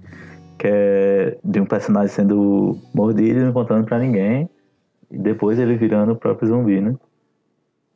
que 0.59 0.67
é 0.67 1.39
de 1.45 1.61
um 1.61 1.67
personagem 1.67 2.09
sendo 2.15 2.79
mordido 2.95 3.41
e 3.41 3.45
não 3.45 3.53
contando 3.53 3.85
pra 3.85 3.99
ninguém, 3.99 4.49
e 5.11 5.19
depois 5.19 5.59
ele 5.59 5.77
virando 5.77 6.13
o 6.13 6.17
próprio 6.17 6.49
zumbi, 6.49 6.81
né? 6.81 6.95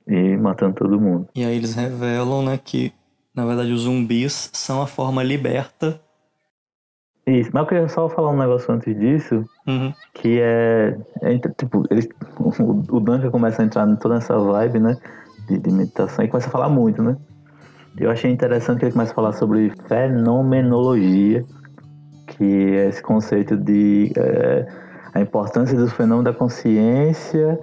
E 0.06 0.36
matando 0.36 0.74
todo 0.74 1.00
mundo. 1.00 1.28
E 1.34 1.44
aí 1.44 1.56
eles 1.56 1.74
revelam, 1.74 2.42
né, 2.44 2.58
que 2.62 2.92
na 3.34 3.44
verdade 3.46 3.72
os 3.72 3.82
zumbis 3.82 4.50
são 4.52 4.82
a 4.82 4.86
forma 4.86 5.22
liberta. 5.22 6.00
Isso, 7.26 7.50
mas 7.52 7.62
eu 7.62 7.68
queria 7.68 7.88
só 7.88 8.08
falar 8.08 8.30
um 8.30 8.38
negócio 8.38 8.72
antes 8.72 8.94
disso, 8.98 9.44
Uhum. 9.66 9.94
que 10.12 10.38
é, 10.40 10.98
é 11.22 11.38
tipo, 11.38 11.84
ele, 11.90 12.06
o, 12.38 12.50
o 12.96 13.00
Duncan 13.00 13.30
começa 13.30 13.62
a 13.62 13.64
entrar 13.64 13.88
em 13.88 13.96
toda 13.96 14.16
essa 14.16 14.38
vibe, 14.38 14.78
né, 14.78 14.96
de, 15.48 15.58
de 15.58 15.70
meditação 15.72 16.22
e 16.24 16.28
começa 16.28 16.48
a 16.48 16.52
falar 16.52 16.68
muito, 16.68 17.02
né. 17.02 17.16
Eu 17.96 18.10
achei 18.10 18.30
interessante 18.30 18.80
que 18.80 18.84
ele 18.86 18.92
começa 18.92 19.12
a 19.12 19.14
falar 19.14 19.32
sobre 19.32 19.72
fenomenologia, 19.86 21.44
que 22.26 22.44
é 22.44 22.88
esse 22.88 23.00
conceito 23.00 23.56
de 23.56 24.12
é, 24.16 24.66
a 25.14 25.20
importância 25.20 25.78
do 25.78 25.88
fenômeno 25.88 26.24
da 26.24 26.32
consciência 26.32 27.58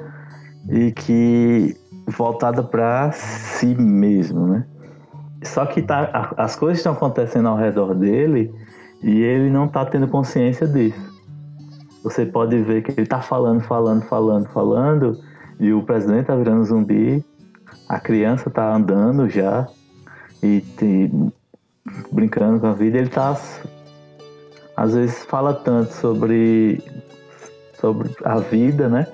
e 0.69 0.91
que 0.93 1.75
voltada 2.07 2.63
para 2.63 3.11
si 3.11 3.75
mesmo, 3.75 4.47
né. 4.47 4.65
Só 5.43 5.65
que 5.65 5.81
tá, 5.81 6.33
as 6.37 6.55
coisas 6.55 6.77
estão 6.77 6.93
acontecendo 6.93 7.49
ao 7.49 7.57
redor 7.57 7.93
dele 7.95 8.53
e 9.03 9.21
ele 9.21 9.49
não 9.49 9.67
tá 9.67 9.83
tendo 9.85 10.07
consciência 10.07 10.65
disso. 10.67 11.11
Você 12.03 12.25
pode 12.25 12.61
ver 12.61 12.83
que 12.83 12.91
ele 12.91 13.07
tá 13.07 13.21
falando, 13.21 13.61
falando, 13.61 14.03
falando, 14.03 14.47
falando, 14.49 15.19
e 15.59 15.73
o 15.73 15.83
presidente 15.83 16.27
tá 16.27 16.35
virando 16.35 16.63
zumbi, 16.63 17.23
a 17.89 17.99
criança 17.99 18.49
tá 18.49 18.73
andando 18.73 19.27
já 19.27 19.67
e 20.43 20.61
te- 20.77 21.11
brincando 22.11 22.59
com 22.59 22.67
a 22.67 22.73
vida, 22.73 22.97
ele 22.97 23.09
tá 23.09 23.37
às 24.77 24.93
vezes 24.93 25.23
fala 25.25 25.53
tanto 25.53 25.93
sobre 25.93 26.81
sobre 27.79 28.09
a 28.23 28.37
vida, 28.39 28.87
né? 28.87 29.07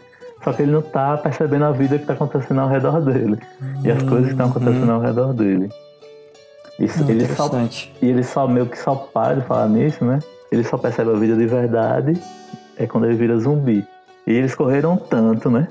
Só 0.44 0.54
que 0.54 0.62
ele 0.62 0.72
não 0.72 0.82
tá 0.82 1.18
percebendo 1.18 1.66
a 1.66 1.72
vida 1.72 1.98
que 1.98 2.06
tá 2.06 2.14
acontecendo 2.14 2.62
ao 2.62 2.70
redor 2.70 3.02
dele 3.02 3.40
e 3.84 3.92
as 3.92 4.04
coisas 4.04 4.28
que 4.28 4.32
estão 4.34 4.50
acontecendo 4.50 4.92
ao 4.92 5.02
redor 5.02 5.34
dele. 5.34 5.70
Isso, 6.80 7.04
Não, 7.04 7.10
ele 7.10 7.28
só 7.28 7.50
e 8.02 8.06
ele 8.10 8.24
só 8.24 8.48
meio 8.48 8.68
que 8.68 8.78
só 8.78 8.94
para 8.96 9.36
de 9.36 9.42
falar 9.48 9.68
nisso, 9.68 10.06
né? 10.06 10.20
Ele 10.52 10.64
só 10.64 10.78
percebe 10.78 11.10
a 11.12 11.14
vida 11.14 11.36
de 11.36 11.48
verdade 11.48 12.22
é 12.78 12.86
quando 12.86 13.06
ele 13.06 13.16
vira 13.16 13.38
zumbi. 13.40 13.86
E 14.26 14.32
eles 14.32 14.54
correram 14.54 14.96
tanto, 14.98 15.50
né? 15.50 15.68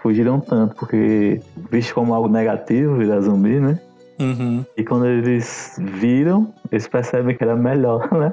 Fugiram 0.00 0.38
tanto, 0.38 0.76
porque 0.76 1.40
visto 1.70 1.94
como 1.94 2.14
algo 2.14 2.28
negativo 2.28 2.96
virar 2.96 3.20
zumbi, 3.20 3.58
né? 3.58 3.78
Uhum. 4.18 4.64
E 4.76 4.84
quando 4.84 5.06
eles 5.06 5.76
viram, 5.78 6.52
eles 6.70 6.86
percebem 6.86 7.36
que 7.36 7.42
era 7.42 7.56
melhor, 7.56 8.08
né? 8.12 8.32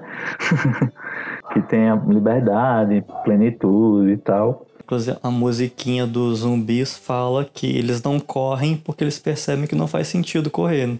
que 1.54 1.62
tem 1.63 1.89
a 1.89 1.96
liberdade, 1.96 3.04
plenitude 3.24 4.12
e 4.12 4.17
tal. 4.17 4.65
Inclusive, 4.84 5.17
a 5.24 5.32
musiquinha 5.32 6.06
dos 6.06 6.39
zumbis 6.39 6.98
fala 6.98 7.46
que 7.46 7.67
eles 7.78 8.04
não 8.04 8.20
correm 8.20 8.76
porque 8.78 9.04
eles 9.04 9.17
percebem 9.20 9.65
que 9.65 9.76
não 9.76 9.88
faz 9.88 10.08
sentido 10.08 10.50
correr. 10.50 10.88
né? 10.88 10.98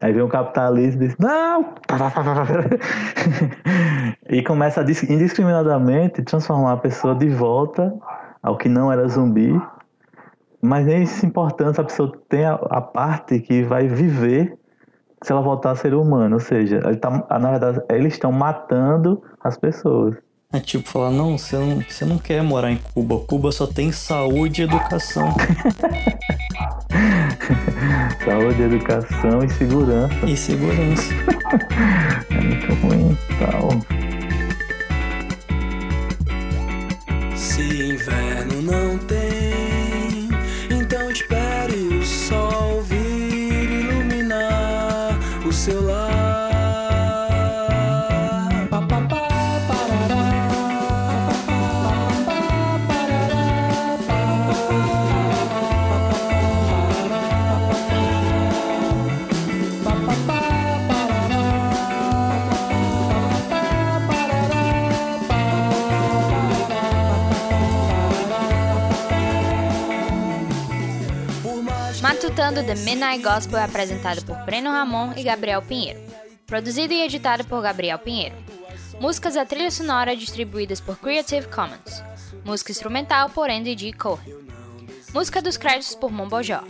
Aí 0.00 0.12
vem 0.12 0.22
o 0.22 0.28
capitalista 0.28 1.04
e 1.04 1.08
diz, 1.08 1.16
não! 1.18 1.74
e 4.30 4.42
começa 4.42 4.80
a 4.80 4.84
dis- 4.84 5.02
indiscriminadamente 5.02 6.22
transformar 6.22 6.72
a 6.74 6.76
pessoa 6.76 7.14
de 7.14 7.28
volta 7.28 7.92
ao 8.42 8.56
que 8.56 8.68
não 8.68 8.92
era 8.92 9.06
zumbi. 9.08 9.60
Mas 10.60 10.86
nem 10.86 11.06
se 11.06 11.24
importando 11.24 11.74
se 11.74 11.80
a 11.80 11.84
pessoa 11.84 12.12
tem 12.28 12.44
a, 12.44 12.54
a 12.54 12.80
parte 12.80 13.40
que 13.40 13.62
vai 13.62 13.86
viver 13.86 14.58
se 15.22 15.32
ela 15.32 15.40
voltar 15.40 15.72
a 15.72 15.76
ser 15.76 15.94
humano. 15.94 16.34
Ou 16.34 16.40
seja, 16.40 16.80
ele 16.84 16.96
tá, 16.96 17.10
na 17.10 17.50
verdade, 17.50 17.80
eles 17.90 18.14
estão 18.14 18.32
matando 18.32 19.22
as 19.42 19.56
pessoas. 19.56 20.16
É 20.50 20.60
tipo 20.60 20.88
falar, 20.88 21.10
não, 21.10 21.36
você 21.36 21.56
não, 21.56 21.82
você 21.82 22.04
não 22.06 22.16
quer 22.16 22.42
morar 22.42 22.70
em 22.70 22.78
Cuba. 22.94 23.20
Cuba 23.26 23.52
só 23.52 23.66
tem 23.66 23.92
saúde 23.92 24.62
e 24.62 24.64
educação. 24.64 25.34
Saúde, 28.24 28.62
educação 28.62 29.44
e 29.44 29.48
segurança. 29.50 30.26
e 30.26 30.36
segurança. 30.36 31.14
É 32.30 32.40
muito 32.40 32.74
ruim 32.74 33.16
tal. 33.38 33.68
Se 37.36 37.92
inverno 37.92 38.62
não 38.62 38.98
tem, 38.98 39.17
The 72.68 72.74
Midnight 72.74 73.22
Gospel 73.22 73.58
é 73.60 73.64
apresentado 73.64 74.22
por 74.26 74.36
Breno 74.44 74.70
Ramon 74.70 75.14
e 75.16 75.22
Gabriel 75.22 75.62
Pinheiro. 75.62 75.98
Produzido 76.46 76.92
e 76.92 77.00
editado 77.00 77.42
por 77.46 77.62
Gabriel 77.62 77.98
Pinheiro. 77.98 78.34
Músicas 79.00 79.36
da 79.36 79.46
trilha 79.46 79.70
sonora 79.70 80.14
distribuídas 80.14 80.78
por 80.78 80.98
Creative 80.98 81.46
Commons. 81.46 82.02
Música 82.44 82.70
instrumental 82.70 83.30
por 83.30 83.48
Andy 83.48 83.74
G. 83.74 83.94
Cohen. 83.94 84.36
Música 85.14 85.40
dos 85.40 85.56
créditos 85.56 85.94
por 85.94 86.12
Mombojó. 86.12 86.62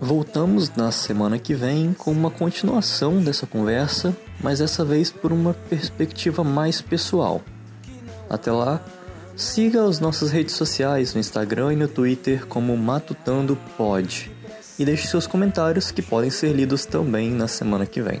Voltamos 0.00 0.68
na 0.74 0.90
semana 0.90 1.38
que 1.38 1.54
vem 1.54 1.92
com 1.92 2.10
uma 2.10 2.32
continuação 2.32 3.22
dessa 3.22 3.46
conversa, 3.46 4.16
mas 4.40 4.58
dessa 4.58 4.84
vez 4.84 5.12
por 5.12 5.32
uma 5.32 5.54
perspectiva 5.54 6.42
mais 6.42 6.82
pessoal. 6.82 7.40
Até 8.28 8.50
lá, 8.50 8.80
siga 9.36 9.84
as 9.84 10.00
nossas 10.00 10.32
redes 10.32 10.56
sociais 10.56 11.14
no 11.14 11.20
Instagram 11.20 11.74
e 11.74 11.76
no 11.76 11.86
Twitter 11.86 12.46
como 12.46 12.76
Matutando 12.76 13.56
Pod. 13.76 14.34
E 14.78 14.84
deixe 14.84 15.06
seus 15.06 15.26
comentários 15.26 15.90
que 15.90 16.02
podem 16.02 16.30
ser 16.30 16.52
lidos 16.52 16.84
também 16.84 17.30
na 17.30 17.48
semana 17.48 17.86
que 17.86 18.02
vem. 18.02 18.20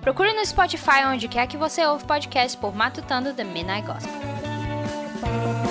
Procure 0.00 0.32
no 0.32 0.44
Spotify 0.44 1.04
onde 1.06 1.28
quer 1.28 1.46
que 1.46 1.56
você 1.56 1.84
ouve 1.86 2.04
podcast 2.04 2.58
por 2.58 2.74
Matutando 2.74 3.32
The 3.32 3.44
Midnight 3.44 3.86
Gospel. 3.86 5.61